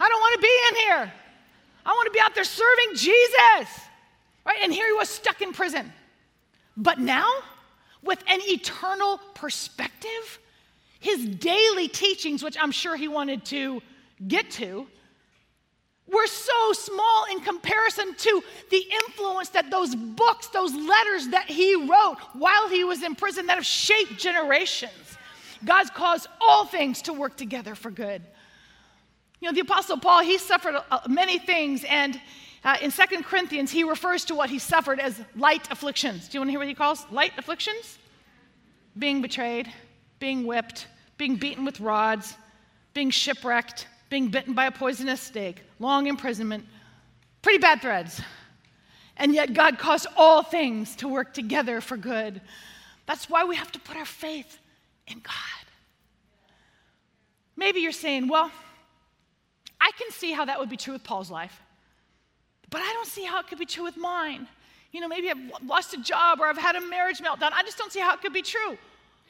I 0.00 0.08
don't 0.08 0.20
want 0.20 0.34
to 0.34 0.40
be 0.40 0.58
in 0.68 0.76
here. 0.86 1.12
I 1.84 1.90
want 1.90 2.06
to 2.06 2.12
be 2.12 2.20
out 2.20 2.34
there 2.34 2.44
serving 2.44 2.94
Jesus. 2.94 3.80
Right? 4.46 4.58
And 4.62 4.72
here 4.72 4.86
he 4.86 4.92
was 4.92 5.08
stuck 5.08 5.42
in 5.42 5.52
prison. 5.52 5.92
But 6.76 7.00
now, 7.00 7.28
with 8.02 8.22
an 8.28 8.40
eternal 8.42 9.20
perspective, 9.34 10.38
his 11.00 11.24
daily 11.26 11.88
teachings, 11.88 12.42
which 12.42 12.56
I'm 12.60 12.72
sure 12.72 12.96
he 12.96 13.08
wanted 13.08 13.44
to 13.46 13.82
get 14.26 14.50
to, 14.52 14.86
We're 16.10 16.26
so 16.26 16.72
small 16.72 17.26
in 17.30 17.40
comparison 17.40 18.14
to 18.14 18.42
the 18.70 18.82
influence 19.06 19.50
that 19.50 19.70
those 19.70 19.94
books, 19.94 20.48
those 20.48 20.72
letters 20.72 21.28
that 21.28 21.44
he 21.48 21.74
wrote 21.74 22.16
while 22.32 22.68
he 22.68 22.82
was 22.82 23.02
in 23.02 23.14
prison 23.14 23.46
that 23.46 23.56
have 23.56 23.66
shaped 23.66 24.16
generations. 24.16 25.18
God's 25.64 25.90
caused 25.90 26.26
all 26.40 26.64
things 26.64 27.02
to 27.02 27.12
work 27.12 27.36
together 27.36 27.74
for 27.74 27.90
good. 27.90 28.22
You 29.40 29.48
know, 29.48 29.52
the 29.54 29.60
Apostle 29.60 29.98
Paul, 29.98 30.22
he 30.22 30.38
suffered 30.38 30.76
uh, 30.90 31.00
many 31.08 31.38
things, 31.38 31.84
and 31.84 32.18
uh, 32.64 32.76
in 32.82 32.90
Second 32.90 33.24
Corinthians, 33.24 33.70
he 33.70 33.84
refers 33.84 34.24
to 34.26 34.34
what 34.34 34.50
he 34.50 34.58
suffered 34.58 35.00
as 35.00 35.20
light 35.36 35.70
afflictions. 35.70 36.28
Do 36.28 36.36
you 36.36 36.40
want 36.40 36.48
to 36.48 36.52
hear 36.52 36.58
what 36.58 36.68
he 36.68 36.74
calls 36.74 37.06
light 37.10 37.32
afflictions? 37.38 37.98
Being 38.98 39.22
betrayed, 39.22 39.72
being 40.18 40.46
whipped, 40.46 40.86
being 41.16 41.36
beaten 41.36 41.64
with 41.64 41.80
rods, 41.80 42.36
being 42.94 43.10
shipwrecked, 43.10 43.86
being 44.10 44.28
bitten 44.28 44.54
by 44.54 44.66
a 44.66 44.72
poisonous 44.72 45.20
snake, 45.20 45.62
long 45.78 46.06
imprisonment, 46.06 46.64
pretty 47.42 47.58
bad 47.58 47.80
threads. 47.80 48.20
And 49.16 49.34
yet, 49.34 49.52
God 49.52 49.78
caused 49.78 50.06
all 50.16 50.42
things 50.42 50.96
to 50.96 51.08
work 51.08 51.34
together 51.34 51.80
for 51.80 51.96
good. 51.96 52.40
That's 53.06 53.28
why 53.28 53.44
we 53.44 53.56
have 53.56 53.72
to 53.72 53.78
put 53.78 53.96
our 53.96 54.04
faith 54.04 54.58
in 55.06 55.18
God. 55.20 55.34
Maybe 57.56 57.80
you're 57.80 57.92
saying, 57.92 58.28
well, 58.28 58.50
I 59.80 59.90
can 59.98 60.10
see 60.12 60.32
how 60.32 60.44
that 60.44 60.60
would 60.60 60.68
be 60.68 60.76
true 60.76 60.92
with 60.92 61.02
Paul's 61.02 61.30
life, 61.30 61.60
but 62.70 62.80
I 62.80 62.92
don't 62.92 63.06
see 63.06 63.24
how 63.24 63.40
it 63.40 63.46
could 63.48 63.58
be 63.58 63.66
true 63.66 63.84
with 63.84 63.96
mine. 63.96 64.46
You 64.92 65.00
know, 65.00 65.08
maybe 65.08 65.30
I've 65.30 65.64
lost 65.64 65.94
a 65.94 66.02
job 66.02 66.40
or 66.40 66.46
I've 66.46 66.58
had 66.58 66.76
a 66.76 66.80
marriage 66.80 67.18
meltdown. 67.20 67.52
I 67.52 67.62
just 67.62 67.78
don't 67.78 67.92
see 67.92 68.00
how 68.00 68.14
it 68.14 68.20
could 68.20 68.32
be 68.32 68.42
true. 68.42 68.78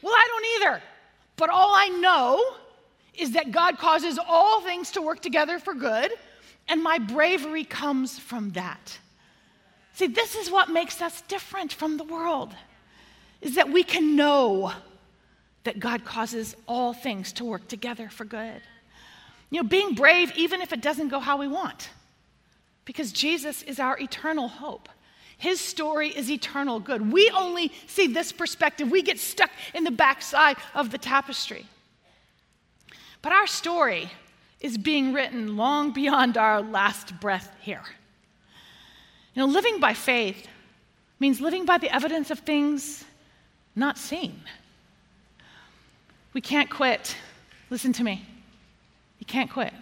Well, 0.02 0.14
I 0.14 0.26
don't 0.28 0.62
either. 0.62 0.82
But 1.36 1.50
all 1.50 1.74
I 1.74 1.88
know 1.88 2.42
is 3.14 3.32
that 3.32 3.50
God 3.50 3.78
causes 3.78 4.18
all 4.28 4.60
things 4.60 4.92
to 4.92 5.02
work 5.02 5.20
together 5.20 5.58
for 5.58 5.74
good, 5.74 6.12
and 6.68 6.82
my 6.82 6.98
bravery 6.98 7.64
comes 7.64 8.18
from 8.18 8.50
that. 8.50 8.98
See, 9.94 10.06
this 10.06 10.36
is 10.36 10.50
what 10.50 10.70
makes 10.70 11.02
us 11.02 11.22
different 11.22 11.72
from 11.72 11.96
the 11.96 12.04
world, 12.04 12.54
is 13.40 13.56
that 13.56 13.70
we 13.70 13.82
can 13.82 14.14
know 14.14 14.72
that 15.64 15.80
God 15.80 16.04
causes 16.04 16.54
all 16.68 16.92
things 16.92 17.32
to 17.34 17.44
work 17.44 17.66
together 17.66 18.08
for 18.08 18.24
good. 18.24 18.62
You 19.50 19.62
know, 19.62 19.68
being 19.68 19.94
brave 19.94 20.32
even 20.36 20.60
if 20.60 20.72
it 20.72 20.80
doesn't 20.80 21.08
go 21.08 21.18
how 21.18 21.36
we 21.36 21.48
want, 21.48 21.90
because 22.88 23.12
Jesus 23.12 23.62
is 23.64 23.78
our 23.78 23.98
eternal 23.98 24.48
hope. 24.48 24.88
His 25.36 25.60
story 25.60 26.08
is 26.08 26.30
eternal 26.30 26.80
good. 26.80 27.12
We 27.12 27.30
only 27.36 27.70
see 27.86 28.06
this 28.06 28.32
perspective. 28.32 28.90
We 28.90 29.02
get 29.02 29.18
stuck 29.18 29.50
in 29.74 29.84
the 29.84 29.90
backside 29.90 30.56
of 30.74 30.90
the 30.90 30.96
tapestry. 30.96 31.66
But 33.20 33.32
our 33.32 33.46
story 33.46 34.10
is 34.60 34.78
being 34.78 35.12
written 35.12 35.54
long 35.54 35.92
beyond 35.92 36.38
our 36.38 36.62
last 36.62 37.20
breath 37.20 37.54
here. 37.60 37.82
You 39.34 39.42
know, 39.42 39.52
living 39.52 39.80
by 39.80 39.92
faith 39.92 40.48
means 41.20 41.42
living 41.42 41.66
by 41.66 41.76
the 41.76 41.94
evidence 41.94 42.30
of 42.30 42.38
things 42.38 43.04
not 43.76 43.98
seen. 43.98 44.40
We 46.32 46.40
can't 46.40 46.70
quit. 46.70 47.14
Listen 47.68 47.92
to 47.92 48.02
me. 48.02 48.26
You 49.18 49.26
can't 49.26 49.50
quit. 49.50 49.74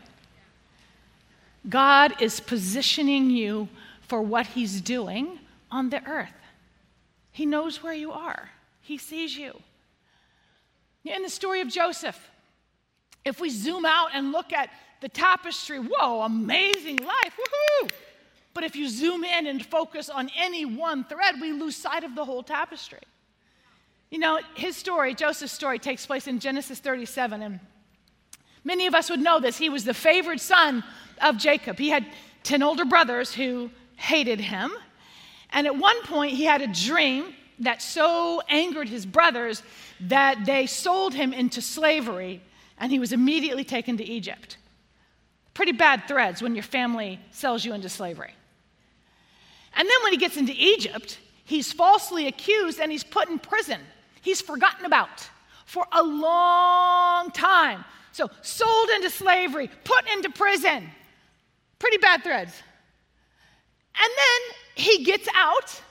God 1.69 2.21
is 2.23 2.41
positioning 2.41 3.31
you 3.31 3.69
for 4.03 4.23
what 4.23 4.47
He's 4.47 4.81
doing 4.81 5.39
on 5.71 5.91
the 5.91 6.05
earth. 6.05 6.29
He 7.33 7.47
knows 7.47 7.83
where 7.83 7.93
you 7.93 8.13
are, 8.13 8.51
He 8.83 8.99
sees 8.99 9.37
you. 9.37 9.55
In 11.05 11.23
the 11.23 11.31
story 11.31 11.61
of 11.61 11.69
Joseph, 11.69 12.19
if 13.25 13.41
we 13.41 13.49
zoom 13.49 13.85
out 13.85 14.09
and 14.13 14.33
look 14.33 14.53
at 14.53 14.71
the 15.01 15.09
tapestry, 15.09 15.79
whoa, 15.79 16.23
amazing 16.23 16.97
life, 16.97 17.33
woohoo! 17.39 17.91
But 18.55 18.65
if 18.65 18.75
you 18.75 18.89
zoom 18.89 19.23
in 19.23 19.47
and 19.47 19.65
focus 19.65 20.09
on 20.09 20.31
any 20.37 20.65
one 20.65 21.05
thread, 21.05 21.41
we 21.41 21.53
lose 21.53 21.77
sight 21.77 22.05
of 22.05 22.15
the 22.15 22.25
whole 22.25 22.43
tapestry. 22.43 23.01
You 24.11 24.19
know, 24.19 24.41
his 24.55 24.77
story, 24.77 25.15
Joseph's 25.15 25.53
story, 25.53 25.79
takes 25.79 26.07
place 26.07 26.27
in 26.27 26.39
Genesis 26.39 26.79
37, 26.79 27.43
and 27.43 27.61
many 28.67 28.87
of 28.87 28.95
us 28.95 29.09
would 29.09 29.21
know 29.21 29.39
this. 29.39 29.57
He 29.57 29.71
was 29.71 29.85
the 29.85 29.95
favored 29.95 30.41
son 30.41 30.85
of 31.23 31.39
Jacob. 31.39 31.79
He 31.79 31.89
had 31.89 32.05
10 32.43 32.63
older 32.63 32.85
brothers 32.85 33.33
who 33.33 33.71
hated 33.95 34.41
him. 34.41 34.73
And 35.51 35.67
at 35.67 35.77
one 35.77 36.03
point, 36.03 36.33
he 36.33 36.45
had 36.45 36.61
a 36.61 36.67
dream 36.67 37.33
that 37.61 37.81
so 37.81 38.43
angered 38.49 38.89
his 38.89 39.07
brothers 39.07 39.63
that 40.01 40.45
they 40.45 40.67
sold 40.67 41.15
him 41.15 41.33
into 41.33 41.63
slavery 41.63 42.43
and 42.79 42.93
he 42.93 42.99
was 42.99 43.13
immediately 43.13 43.65
taken 43.65 43.97
to 43.97 44.05
Egypt. 44.05 44.59
Pretty 45.55 45.73
bad 45.73 46.03
threads 46.07 46.43
when 46.43 46.55
your 46.55 46.65
family 46.65 47.19
sells 47.31 47.65
you 47.65 47.73
into 47.73 47.89
slavery. 47.89 48.35
And 49.75 49.89
then 49.89 49.97
when 50.03 50.13
he 50.13 50.19
gets 50.19 50.37
into 50.37 50.53
Egypt, 50.55 51.19
he's 51.45 51.73
falsely 51.73 52.27
accused 52.27 52.81
and 52.81 52.93
he's 52.93 53.05
put 53.05 53.31
in 53.31 53.39
prison. 53.39 53.81
He's 54.21 54.43
forgotten 54.43 54.85
about 54.85 55.27
for 55.65 55.87
a 55.93 56.03
long 56.03 57.31
time. 57.31 57.85
So, 58.17 58.31
sold 58.41 58.89
into 58.97 59.11
slavery, 59.11 59.69
put 59.85 60.09
into 60.11 60.31
prison. 60.31 60.89
Pretty 61.79 61.99
bad 61.99 62.25
threads. 62.25 62.55
And 63.95 64.11
then 64.17 64.85
he 64.87 65.05
gets 65.05 65.29
out 65.35 65.83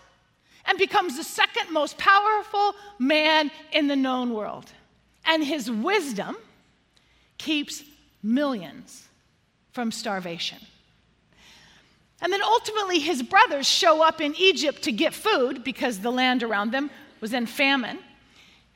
and 0.66 0.76
becomes 0.80 1.18
the 1.18 1.24
second 1.24 1.72
most 1.72 2.00
powerful 2.00 2.74
man 2.98 3.52
in 3.72 3.86
the 3.88 3.96
known 3.96 4.34
world. 4.34 4.66
And 5.24 5.44
his 5.44 5.70
wisdom 5.70 6.36
keeps 7.38 7.84
millions 8.24 9.08
from 9.72 9.92
starvation. 9.92 10.58
And 12.22 12.34
then 12.34 12.42
ultimately, 12.42 12.98
his 12.98 13.22
brothers 13.22 13.68
show 13.68 14.02
up 14.02 14.20
in 14.20 14.34
Egypt 14.40 14.82
to 14.82 14.92
get 14.92 15.14
food 15.14 15.64
because 15.64 16.00
the 16.00 16.12
land 16.12 16.42
around 16.42 16.72
them 16.72 16.90
was 17.22 17.34
in 17.34 17.46
famine. 17.46 18.00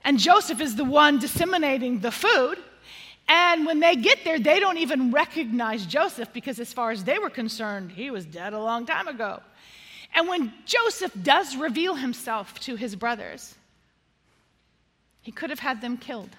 And 0.05 0.19
Joseph 0.19 0.61
is 0.61 0.75
the 0.75 0.85
one 0.85 1.17
disseminating 1.17 2.01
the 2.01 2.11
food. 2.11 2.59
And 3.29 3.67
when 3.67 3.79
they 3.79 3.95
get 3.95 4.23
there, 4.23 4.39
they 4.39 4.59
don't 4.59 4.79
even 4.79 5.11
recognize 5.11 5.85
Joseph 5.85 6.33
because, 6.33 6.59
as 6.59 6.73
far 6.73 6.89
as 6.89 7.03
they 7.03 7.19
were 7.19 7.29
concerned, 7.29 7.91
he 7.91 8.09
was 8.09 8.25
dead 8.25 8.53
a 8.53 8.59
long 8.59 8.87
time 8.87 9.07
ago. 9.07 9.41
And 10.15 10.27
when 10.27 10.51
Joseph 10.65 11.13
does 11.21 11.55
reveal 11.55 11.93
himself 11.93 12.59
to 12.61 12.75
his 12.75 12.95
brothers, 12.95 13.53
he 15.21 15.31
could 15.31 15.51
have 15.51 15.59
had 15.59 15.79
them 15.79 15.95
killed. 15.97 16.31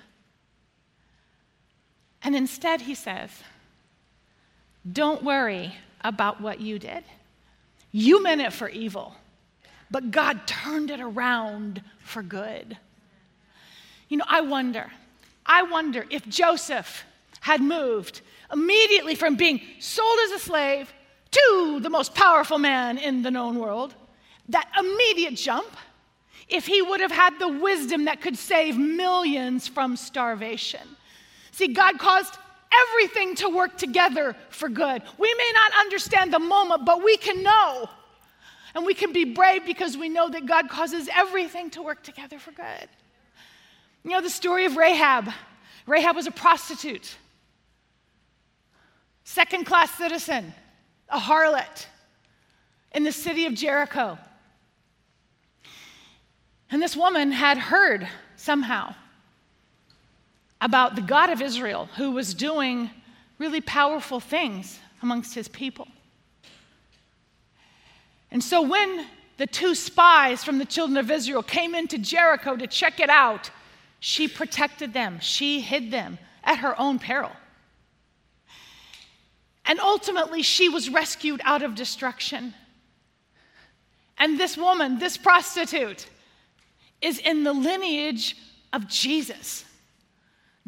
And 2.24 2.34
instead, 2.34 2.80
he 2.80 2.96
says, 2.96 3.30
Don't 4.90 5.22
worry 5.22 5.76
about 6.00 6.40
what 6.40 6.60
you 6.60 6.80
did. 6.80 7.04
You 7.92 8.20
meant 8.20 8.40
it 8.40 8.52
for 8.52 8.68
evil, 8.68 9.14
but 9.92 10.10
God 10.10 10.44
turned 10.48 10.90
it 10.90 11.00
around 11.00 11.82
for 12.00 12.22
good. 12.24 12.76
You 14.08 14.16
know, 14.16 14.24
I 14.28 14.40
wonder, 14.40 14.90
I 15.44 15.62
wonder 15.62 16.06
if 16.10 16.28
Joseph 16.28 17.04
had 17.40 17.60
moved 17.60 18.20
immediately 18.52 19.14
from 19.14 19.36
being 19.36 19.60
sold 19.78 20.18
as 20.24 20.32
a 20.32 20.38
slave 20.38 20.92
to 21.30 21.78
the 21.80 21.90
most 21.90 22.14
powerful 22.14 22.58
man 22.58 22.98
in 22.98 23.22
the 23.22 23.30
known 23.30 23.58
world, 23.58 23.94
that 24.48 24.68
immediate 24.78 25.36
jump, 25.36 25.76
if 26.48 26.66
he 26.66 26.82
would 26.82 27.00
have 27.00 27.12
had 27.12 27.38
the 27.38 27.48
wisdom 27.48 28.06
that 28.06 28.20
could 28.20 28.36
save 28.36 28.76
millions 28.76 29.68
from 29.68 29.96
starvation. 29.96 30.80
See, 31.52 31.68
God 31.68 31.98
caused 31.98 32.36
everything 32.88 33.36
to 33.36 33.48
work 33.48 33.76
together 33.76 34.34
for 34.50 34.68
good. 34.68 35.02
We 35.18 35.34
may 35.34 35.52
not 35.54 35.80
understand 35.80 36.32
the 36.32 36.38
moment, 36.38 36.84
but 36.84 37.04
we 37.04 37.16
can 37.16 37.42
know. 37.42 37.88
And 38.74 38.86
we 38.86 38.94
can 38.94 39.12
be 39.12 39.24
brave 39.24 39.66
because 39.66 39.96
we 39.96 40.08
know 40.08 40.28
that 40.28 40.46
God 40.46 40.68
causes 40.68 41.08
everything 41.14 41.70
to 41.70 41.82
work 41.82 42.02
together 42.02 42.38
for 42.38 42.52
good. 42.52 42.88
You 44.04 44.10
know 44.10 44.20
the 44.20 44.30
story 44.30 44.64
of 44.64 44.76
Rahab. 44.76 45.30
Rahab 45.86 46.16
was 46.16 46.26
a 46.26 46.30
prostitute, 46.30 47.16
second 49.24 49.64
class 49.66 49.90
citizen, 49.92 50.54
a 51.08 51.18
harlot 51.18 51.86
in 52.92 53.02
the 53.02 53.12
city 53.12 53.46
of 53.46 53.54
Jericho. 53.54 54.18
And 56.70 56.80
this 56.80 56.96
woman 56.96 57.32
had 57.32 57.58
heard 57.58 58.08
somehow 58.36 58.94
about 60.60 60.94
the 60.94 61.02
God 61.02 61.30
of 61.30 61.42
Israel 61.42 61.88
who 61.96 62.12
was 62.12 62.32
doing 62.34 62.90
really 63.38 63.60
powerful 63.60 64.20
things 64.20 64.78
amongst 65.02 65.34
his 65.34 65.48
people. 65.48 65.88
And 68.30 68.42
so 68.42 68.62
when 68.62 69.06
the 69.38 69.46
two 69.46 69.74
spies 69.74 70.44
from 70.44 70.58
the 70.58 70.64
children 70.64 70.98
of 70.98 71.10
Israel 71.10 71.42
came 71.42 71.74
into 71.74 71.98
Jericho 71.98 72.56
to 72.56 72.66
check 72.66 73.00
it 73.00 73.10
out, 73.10 73.50
she 74.00 74.26
protected 74.26 74.92
them, 74.92 75.20
she 75.20 75.60
hid 75.60 75.90
them 75.90 76.18
at 76.42 76.58
her 76.58 76.78
own 76.80 76.98
peril. 76.98 77.32
And 79.66 79.78
ultimately, 79.78 80.42
she 80.42 80.68
was 80.68 80.88
rescued 80.88 81.40
out 81.44 81.62
of 81.62 81.74
destruction. 81.74 82.54
And 84.18 84.40
this 84.40 84.56
woman, 84.56 84.98
this 84.98 85.16
prostitute, 85.16 86.08
is 87.00 87.18
in 87.18 87.44
the 87.44 87.52
lineage 87.52 88.36
of 88.72 88.88
Jesus. 88.88 89.64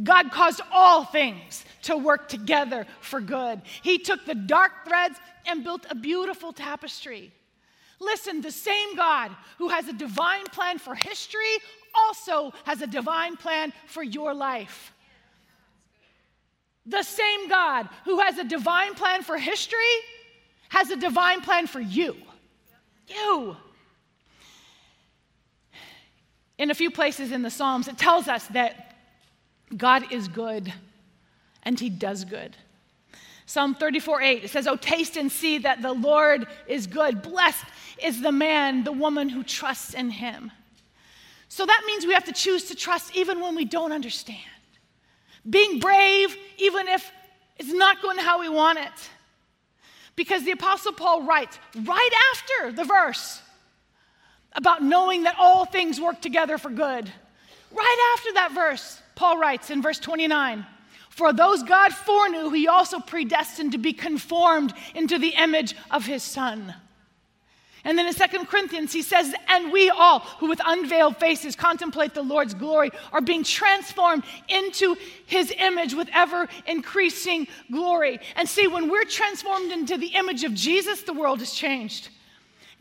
God 0.03 0.31
caused 0.31 0.61
all 0.73 1.05
things 1.05 1.65
to 1.83 1.97
work 1.97 2.29
together 2.29 2.87
for 3.01 3.21
good. 3.21 3.61
He 3.83 3.99
took 3.99 4.25
the 4.25 4.35
dark 4.35 4.87
threads 4.87 5.19
and 5.47 5.65
built 5.65 5.87
a 5.91 5.95
beautiful 5.95 6.53
tapestry. 6.53 7.33
Listen, 8.01 8.41
the 8.41 8.51
same 8.51 8.97
God 8.97 9.31
who 9.59 9.69
has 9.69 9.89
a 9.89 9.93
divine 9.93 10.45
plan 10.47 10.79
for 10.79 10.95
history 10.95 11.59
also 11.95 12.53
has 12.65 12.83
a 12.83 12.87
divine 12.87 13.37
plan 13.37 13.73
for 13.87 14.03
your 14.03 14.35
life. 14.35 14.93
The 16.87 17.03
same 17.03 17.49
God 17.49 17.89
who 18.05 18.19
has 18.21 18.39
a 18.39 18.45
divine 18.45 18.95
plan 18.95 19.23
for 19.23 19.39
history 19.39 19.79
has 20.69 20.91
a 20.91 20.97
divine 20.97 21.41
plan 21.43 21.67
for 21.67 21.81
you. 21.81 22.17
You. 23.07 23.57
In 26.59 26.71
a 26.71 26.75
few 26.75 26.91
places 26.91 27.33
in 27.33 27.43
the 27.43 27.51
Psalms, 27.51 27.89
it 27.89 27.99
tells 27.99 28.29
us 28.29 28.47
that 28.49 28.97
God 29.77 30.13
is 30.13 30.29
good 30.29 30.73
and 31.63 31.79
he 31.79 31.89
does 31.89 32.25
good. 32.25 32.57
Psalm 33.47 33.75
34 33.75 34.23
8, 34.23 34.45
it 34.45 34.51
says, 34.51 34.67
Oh, 34.67 34.77
taste 34.77 35.17
and 35.17 35.31
see 35.31 35.59
that 35.59 35.83
the 35.83 35.93
Lord 35.93 36.47
is 36.67 36.87
good. 36.87 37.23
Blessed 37.23 37.65
is 38.03 38.21
the 38.21 38.33
man, 38.33 38.85
the 38.85 38.93
woman 38.93 39.29
who 39.29 39.43
trusts 39.43 39.95
in 39.95 40.11
him. 40.11 40.51
So 41.53 41.67
that 41.67 41.83
means 41.87 42.07
we 42.07 42.15
have 42.15 42.25
to 42.25 42.33
choose 42.33 42.65
to 42.71 42.75
trust 42.75 43.15
even 43.15 43.39
when 43.39 43.55
we 43.55 43.67
don't 43.67 43.93
understand. 43.93 44.41
Being 45.49 45.81
brave, 45.81 46.35
even 46.57 46.89
if 46.89 47.13
it's 47.59 47.75
not 47.75 48.01
going 48.01 48.17
how 48.17 48.41
we 48.41 48.49
want 48.49 48.79
it. 48.79 49.11
Because 50.17 50.45
the 50.45 50.53
Apostle 50.53 50.95
Paul 50.95 51.25
writes 51.25 51.59
right 51.85 52.11
after 52.33 52.73
the 52.73 52.85
verse 52.85 53.43
about 54.55 54.83
knowing 54.83 55.25
that 55.25 55.37
all 55.39 55.67
things 55.67 56.01
work 56.01 56.23
together 56.23 56.57
for 56.57 56.71
good. 56.71 57.13
Right 57.71 58.15
after 58.17 58.33
that 58.33 58.53
verse, 58.55 59.03
Paul 59.15 59.37
writes 59.37 59.69
in 59.69 59.83
verse 59.83 59.99
29 59.99 60.65
For 61.11 61.35
those 61.35 61.63
God 61.65 61.93
foreknew, 61.93 62.49
he 62.49 62.67
also 62.67 62.99
predestined 62.99 63.73
to 63.73 63.79
be 63.79 63.93
conformed 63.93 64.73
into 64.95 65.19
the 65.19 65.35
image 65.37 65.77
of 65.91 66.07
his 66.07 66.23
Son. 66.23 66.75
And 67.85 67.99
then 67.99 68.07
in 68.07 68.15
2 68.15 68.45
Corinthians, 68.45 68.93
he 68.93 69.03
says, 69.03 69.35
And 69.49 69.73
we 69.73 69.91
all 69.91 70.21
who 70.21 70.49
with 70.49 70.61
unveiled 70.65 71.17
faces 71.17 71.57
contemplate 71.57 72.15
the 72.15 72.23
Lord's 72.23 72.55
glory 72.55 72.91
are 73.13 73.21
being 73.21 73.43
transformed 73.43 74.23
into 74.49 74.97
his 75.27 75.53
image 75.59 75.93
with 75.93 76.09
ever 76.13 76.49
increasing 76.67 77.49
glory. 77.73 78.21
And 78.37 78.49
see, 78.49 78.69
when 78.69 78.89
we're 78.89 79.05
transformed 79.05 79.73
into 79.73 79.97
the 79.97 80.09
image 80.09 80.45
of 80.45 80.55
Jesus, 80.55 81.03
the 81.03 81.13
world 81.13 81.41
has 81.41 81.53
changed. 81.53 82.11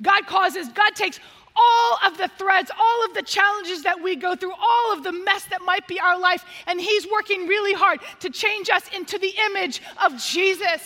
God 0.02 0.28
causes, 0.28 0.68
God 0.70 0.96
takes 0.96 1.20
all 1.56 1.98
of 2.06 2.18
the 2.18 2.30
threads, 2.38 2.72
all 2.80 3.06
of 3.06 3.14
the 3.14 3.24
challenges 3.24 3.84
that 3.84 4.02
we 4.02 4.16
go 4.16 4.36
through, 4.36 4.54
all 4.54 4.94
of 4.94 5.04
the 5.04 5.12
mess 5.12 5.46
that 5.46 5.62
might 5.64 5.88
be 5.88 6.00
our 6.00 6.18
life, 6.18 6.46
and 6.68 6.80
He's 6.80 7.08
working 7.12 7.48
really 7.48 7.74
hard 7.74 8.00
to 8.20 8.30
change 8.30 8.70
us 8.70 8.84
into 8.96 9.18
the 9.18 9.34
image 9.48 9.82
of 10.04 10.18
Jesus. 10.18 10.82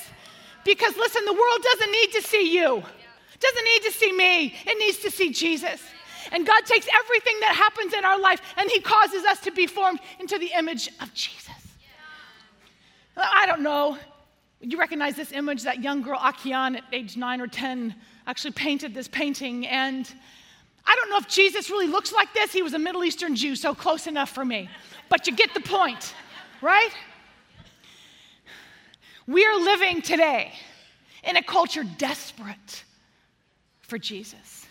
Because 0.64 0.96
listen, 0.98 1.24
the 1.26 1.34
world 1.34 1.60
doesn't 1.62 1.92
need 1.92 2.12
to 2.14 2.22
see 2.24 2.56
you, 2.56 2.84
doesn't 3.40 3.66
need 3.66 3.84
to 3.84 3.92
see 3.92 4.12
me, 4.12 4.56
it 4.66 4.78
needs 4.80 5.00
to 5.00 5.12
see 5.12 5.32
Jesus. 5.32 5.82
And 6.32 6.46
God 6.46 6.66
takes 6.66 6.88
everything 7.04 7.40
that 7.42 7.56
happens 7.56 7.94
in 7.94 8.04
our 8.04 8.20
life 8.20 8.42
and 8.58 8.70
He 8.70 8.80
causes 8.82 9.24
us 9.26 9.40
to 9.42 9.52
be 9.52 9.68
formed 9.68 10.00
into 10.20 10.38
the 10.40 10.52
image 10.58 10.90
of 11.02 11.14
Jesus. 11.14 11.54
I 13.18 13.46
don't 13.46 13.62
know. 13.62 13.98
You 14.62 14.80
recognize 14.80 15.16
this 15.16 15.32
image? 15.32 15.64
That 15.64 15.82
young 15.84 16.02
girl, 16.02 16.18
Akiane, 16.18 16.78
at 16.78 16.84
age 16.92 17.18
nine 17.18 17.40
or 17.40 17.48
10, 17.48 17.96
actually 18.28 18.52
painted 18.52 18.94
this 18.94 19.08
painting. 19.08 19.68
And 19.68 20.12
I 20.86 20.96
don't 20.96 21.10
know 21.10 21.18
if 21.18 21.28
Jesus 21.28 21.70
really 21.70 21.88
looks 21.88 22.12
like 22.12 22.34
this. 22.34 22.52
He 22.52 22.62
was 22.62 22.74
a 22.74 22.80
Middle 22.80 23.04
Eastern 23.04 23.36
Jew, 23.36 23.56
so 23.56 23.76
close 23.76 24.08
enough 24.08 24.32
for 24.32 24.44
me. 24.44 24.70
But 25.10 25.28
you 25.28 25.36
get 25.36 25.54
the 25.54 25.62
point, 25.62 26.14
right? 26.62 26.90
We 29.28 29.46
are 29.46 29.60
living 29.60 30.02
today 30.02 30.54
in 31.24 31.38
a 31.38 31.44
culture 31.44 31.84
desperate 31.84 32.84
for 33.86 33.98
Jesus. 33.98 34.66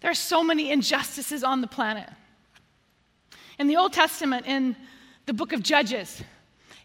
There 0.00 0.10
are 0.10 0.14
so 0.14 0.42
many 0.42 0.70
injustices 0.70 1.44
on 1.44 1.60
the 1.60 1.66
planet. 1.66 2.08
In 3.58 3.68
the 3.68 3.76
Old 3.76 3.92
Testament, 3.92 4.46
in 4.46 4.76
the 5.26 5.32
book 5.32 5.52
of 5.52 5.62
Judges, 5.62 6.22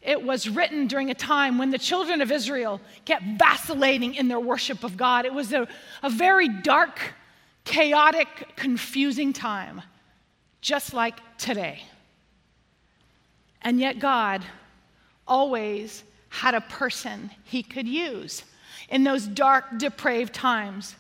it 0.02 0.22
was 0.22 0.48
written 0.48 0.88
during 0.88 1.10
a 1.10 1.16
time 1.16 1.58
when 1.58 1.72
the 1.72 1.80
children 1.80 2.22
of 2.22 2.32
Israel 2.32 2.80
kept 3.06 3.24
vacillating 3.40 4.16
in 4.16 4.28
their 4.28 4.40
worship 4.40 4.84
of 4.84 4.96
God. 4.96 5.26
It 5.26 5.34
was 5.34 5.52
a, 5.52 5.68
a 6.04 6.10
very 6.10 6.48
dark, 6.48 7.00
chaotic, 7.66 8.28
confusing 8.56 9.34
time, 9.34 9.82
just 10.62 10.94
like 10.94 11.16
today. 11.38 11.82
And 13.64 13.80
yet, 13.80 14.00
God 14.00 14.46
always 15.28 16.04
had 16.30 16.54
a 16.54 16.62
person 16.62 17.32
he 17.44 17.64
could 17.64 17.88
use 17.88 18.44
in 18.90 19.04
those 19.04 19.26
dark, 19.26 19.78
depraved 19.78 20.34
times. 20.34 20.96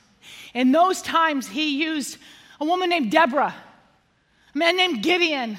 In 0.54 0.72
those 0.72 1.02
times, 1.02 1.48
he 1.48 1.84
used 1.84 2.18
a 2.60 2.66
woman 2.66 2.90
named 2.90 3.12
Deborah, 3.12 3.56
a 4.54 4.58
man 4.58 4.78
named 4.78 5.04
Gideon. 5.04 5.58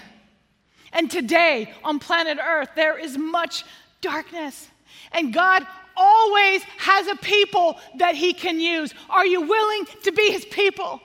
And 0.92 1.10
today 1.10 1.72
on 1.84 1.98
planet 1.98 2.38
Earth, 2.42 2.70
there 2.74 2.98
is 2.98 3.16
much 3.18 3.64
darkness. 4.00 4.68
And 5.12 5.32
God 5.32 5.66
always 5.96 6.62
has 6.78 7.06
a 7.08 7.16
people 7.16 7.78
that 7.96 8.14
he 8.14 8.32
can 8.32 8.60
use. 8.60 8.94
Are 9.10 9.26
you 9.26 9.42
willing 9.42 9.86
to 10.04 10.12
be 10.12 10.30
his 10.30 10.44
people? 10.46 11.00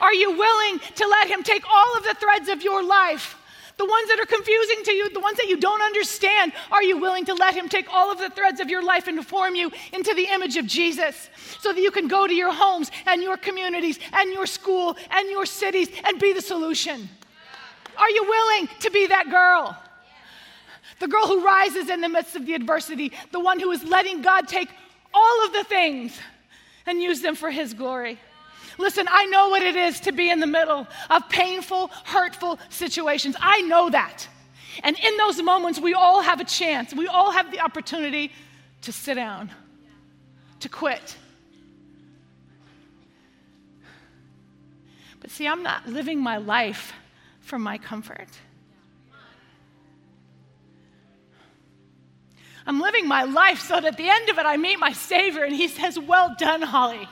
Are 0.00 0.14
you 0.14 0.30
willing 0.36 0.78
to 0.96 1.06
let 1.06 1.28
him 1.28 1.42
take 1.42 1.64
all 1.68 1.96
of 1.96 2.04
the 2.04 2.14
threads 2.14 2.48
of 2.48 2.62
your 2.62 2.82
life? 2.82 3.36
The 3.80 3.86
ones 3.86 4.08
that 4.08 4.20
are 4.20 4.26
confusing 4.26 4.84
to 4.84 4.92
you, 4.92 5.08
the 5.08 5.20
ones 5.20 5.38
that 5.38 5.46
you 5.46 5.56
don't 5.56 5.80
understand, 5.80 6.52
are 6.70 6.82
you 6.82 6.98
willing 6.98 7.24
to 7.24 7.32
let 7.32 7.54
Him 7.54 7.66
take 7.66 7.90
all 7.90 8.12
of 8.12 8.18
the 8.18 8.28
threads 8.28 8.60
of 8.60 8.68
your 8.68 8.84
life 8.84 9.08
and 9.08 9.26
form 9.26 9.54
you 9.54 9.72
into 9.94 10.12
the 10.12 10.24
image 10.24 10.58
of 10.58 10.66
Jesus 10.66 11.30
so 11.60 11.72
that 11.72 11.80
you 11.80 11.90
can 11.90 12.06
go 12.06 12.26
to 12.26 12.34
your 12.34 12.52
homes 12.52 12.90
and 13.06 13.22
your 13.22 13.38
communities 13.38 13.98
and 14.12 14.34
your 14.34 14.44
school 14.44 14.98
and 15.10 15.30
your 15.30 15.46
cities 15.46 15.88
and 16.04 16.20
be 16.20 16.34
the 16.34 16.42
solution? 16.42 17.08
Are 17.96 18.10
you 18.10 18.24
willing 18.24 18.68
to 18.80 18.90
be 18.90 19.06
that 19.06 19.30
girl? 19.30 19.74
The 20.98 21.08
girl 21.08 21.26
who 21.26 21.42
rises 21.42 21.88
in 21.88 22.02
the 22.02 22.08
midst 22.10 22.36
of 22.36 22.44
the 22.44 22.52
adversity, 22.52 23.12
the 23.32 23.40
one 23.40 23.58
who 23.58 23.70
is 23.70 23.82
letting 23.82 24.20
God 24.20 24.46
take 24.46 24.68
all 25.14 25.46
of 25.46 25.54
the 25.54 25.64
things 25.64 26.18
and 26.84 27.00
use 27.00 27.22
them 27.22 27.34
for 27.34 27.50
His 27.50 27.72
glory. 27.72 28.18
Listen, 28.80 29.06
I 29.10 29.26
know 29.26 29.50
what 29.50 29.62
it 29.62 29.76
is 29.76 30.00
to 30.00 30.12
be 30.12 30.30
in 30.30 30.40
the 30.40 30.46
middle 30.46 30.86
of 31.10 31.28
painful, 31.28 31.90
hurtful 32.04 32.58
situations. 32.70 33.36
I 33.38 33.60
know 33.62 33.90
that. 33.90 34.26
And 34.82 34.98
in 34.98 35.16
those 35.18 35.40
moments, 35.42 35.78
we 35.78 35.92
all 35.92 36.22
have 36.22 36.40
a 36.40 36.44
chance, 36.44 36.94
we 36.94 37.06
all 37.06 37.30
have 37.30 37.50
the 37.50 37.60
opportunity 37.60 38.32
to 38.82 38.92
sit 38.92 39.14
down, 39.14 39.50
to 40.60 40.68
quit. 40.70 41.16
But 45.20 45.30
see, 45.30 45.46
I'm 45.46 45.62
not 45.62 45.86
living 45.86 46.18
my 46.18 46.38
life 46.38 46.94
for 47.40 47.58
my 47.58 47.76
comfort. 47.76 48.28
I'm 52.66 52.80
living 52.80 53.06
my 53.06 53.24
life 53.24 53.60
so 53.60 53.74
that 53.74 53.84
at 53.84 53.96
the 53.98 54.08
end 54.08 54.30
of 54.30 54.38
it, 54.38 54.46
I 54.46 54.56
meet 54.56 54.78
my 54.78 54.92
Savior 54.92 55.44
and 55.44 55.54
He 55.54 55.68
says, 55.68 55.98
Well 55.98 56.34
done, 56.38 56.62
Holly. 56.62 57.06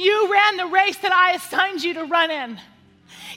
You 0.00 0.32
ran 0.32 0.56
the 0.56 0.66
race 0.66 0.96
that 0.98 1.12
I 1.12 1.32
assigned 1.32 1.84
you 1.84 1.92
to 1.92 2.04
run 2.04 2.30
in. 2.30 2.58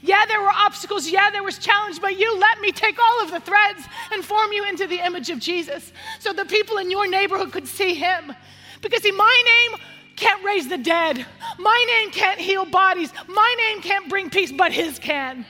Yeah, 0.01 0.26
there 0.26 0.41
were 0.41 0.47
obstacles. 0.47 1.09
Yeah, 1.09 1.30
there 1.30 1.43
was 1.43 1.57
challenge, 1.57 1.99
but 1.99 2.18
you 2.18 2.39
let 2.39 2.61
me 2.61 2.72
take 2.72 2.97
all 2.97 3.22
of 3.22 3.32
the 3.32 3.41
threads 3.41 3.84
and 4.14 4.24
form 4.24 4.53
you 4.53 4.64
into 4.70 4.88
the 4.88 5.05
image 5.05 5.30
of 5.30 5.39
Jesus 5.39 5.91
so 6.20 6.32
the 6.32 6.45
people 6.45 6.78
in 6.78 6.89
your 6.89 7.05
neighborhood 7.05 7.51
could 7.51 7.68
see 7.68 7.93
him. 7.95 8.34
Because, 8.82 9.01
see, 9.01 9.11
my 9.11 9.43
name 9.45 9.82
can't 10.16 10.41
raise 10.45 10.70
the 10.70 10.78
dead, 10.78 11.26
my 11.59 11.86
name 11.86 12.11
can't 12.11 12.39
heal 12.39 12.64
bodies, 12.64 13.11
my 13.28 13.55
name 13.57 13.82
can't 13.82 14.07
bring 14.07 14.30
peace, 14.30 14.53
but 14.53 14.72
his 14.72 14.99
can. 14.99 15.45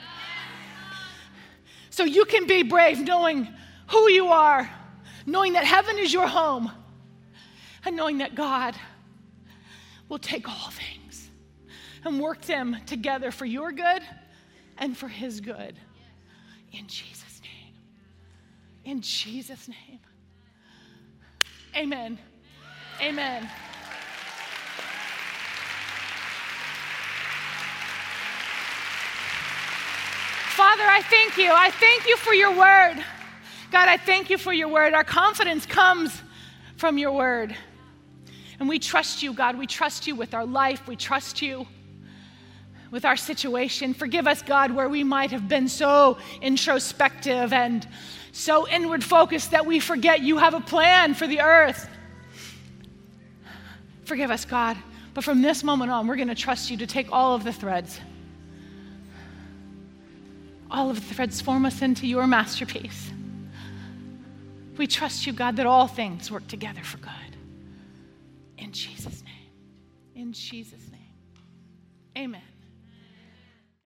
So 1.91 2.05
you 2.05 2.25
can 2.25 2.47
be 2.47 2.63
brave 2.63 2.99
knowing 2.99 3.47
who 3.85 4.09
you 4.09 4.29
are, 4.29 4.67
knowing 5.27 5.53
that 5.53 5.63
heaven 5.63 5.99
is 5.99 6.11
your 6.11 6.27
home, 6.27 6.71
and 7.85 7.95
knowing 7.95 8.17
that 8.17 8.33
God 8.33 8.75
will 10.09 10.17
take 10.17 10.49
all 10.49 10.71
things 10.71 10.92
and 12.05 12.19
work 12.19 12.41
them 12.41 12.77
together 12.85 13.31
for 13.31 13.45
your 13.45 13.71
good 13.71 14.01
and 14.77 14.97
for 14.97 15.07
his 15.07 15.41
good. 15.41 15.75
In 16.71 16.87
Jesus' 16.87 17.41
name. 17.41 17.73
In 18.85 19.01
Jesus' 19.01 19.67
name. 19.67 19.99
Amen. 21.75 22.17
Amen. 23.01 23.49
Father, 30.55 30.83
I 30.83 31.01
thank 31.01 31.37
you. 31.37 31.51
I 31.51 31.71
thank 31.71 32.07
you 32.07 32.15
for 32.17 32.33
your 32.33 32.51
word. 32.51 33.03
God, 33.71 33.87
I 33.87 33.97
thank 33.97 34.29
you 34.29 34.37
for 34.37 34.53
your 34.53 34.67
word. 34.67 34.93
Our 34.93 35.03
confidence 35.03 35.65
comes 35.65 36.21
from 36.77 36.97
your 36.97 37.11
word. 37.11 37.55
And 38.59 38.69
we 38.69 38.77
trust 38.77 39.23
you, 39.23 39.33
God. 39.33 39.57
We 39.57 39.65
trust 39.65 40.05
you 40.05 40.15
with 40.15 40.35
our 40.35 40.45
life. 40.45 40.87
We 40.87 40.95
trust 40.95 41.41
you 41.41 41.65
with 42.93 43.05
our 43.05 43.17
situation. 43.17 43.95
Forgive 43.95 44.27
us, 44.27 44.43
God, 44.43 44.69
where 44.69 44.87
we 44.87 45.03
might 45.03 45.31
have 45.31 45.47
been 45.47 45.67
so 45.67 46.15
introspective 46.43 47.51
and 47.51 47.87
so 48.31 48.67
inward 48.67 49.03
focused 49.03 49.49
that 49.49 49.65
we 49.65 49.79
forget 49.79 50.21
you 50.21 50.37
have 50.37 50.53
a 50.53 50.59
plan 50.59 51.15
for 51.15 51.25
the 51.25 51.41
earth. 51.41 51.89
Forgive 54.05 54.29
us, 54.29 54.45
God. 54.45 54.77
But 55.15 55.23
from 55.23 55.41
this 55.41 55.63
moment 55.63 55.89
on, 55.89 56.05
we're 56.05 56.17
going 56.17 56.27
to 56.27 56.35
trust 56.35 56.69
you 56.69 56.77
to 56.77 56.85
take 56.85 57.11
all 57.11 57.33
of 57.33 57.43
the 57.43 57.51
threads. 57.51 57.99
All 60.69 60.91
of 60.91 60.95
the 60.95 61.15
threads 61.15 61.41
form 61.41 61.65
us 61.65 61.81
into 61.81 62.05
your 62.05 62.27
masterpiece. 62.27 63.09
We 64.77 64.85
trust 64.85 65.25
you, 65.25 65.33
God, 65.33 65.55
that 65.55 65.65
all 65.65 65.87
things 65.87 66.29
work 66.29 66.47
together 66.47 66.83
for 66.83 66.97
good. 66.97 67.11
In 68.59 68.71
Jesus' 68.71 69.23
name. 69.23 69.49
In 70.13 70.31
Jesus' 70.31 70.91
name. 70.91 71.01
Amen. 72.15 72.52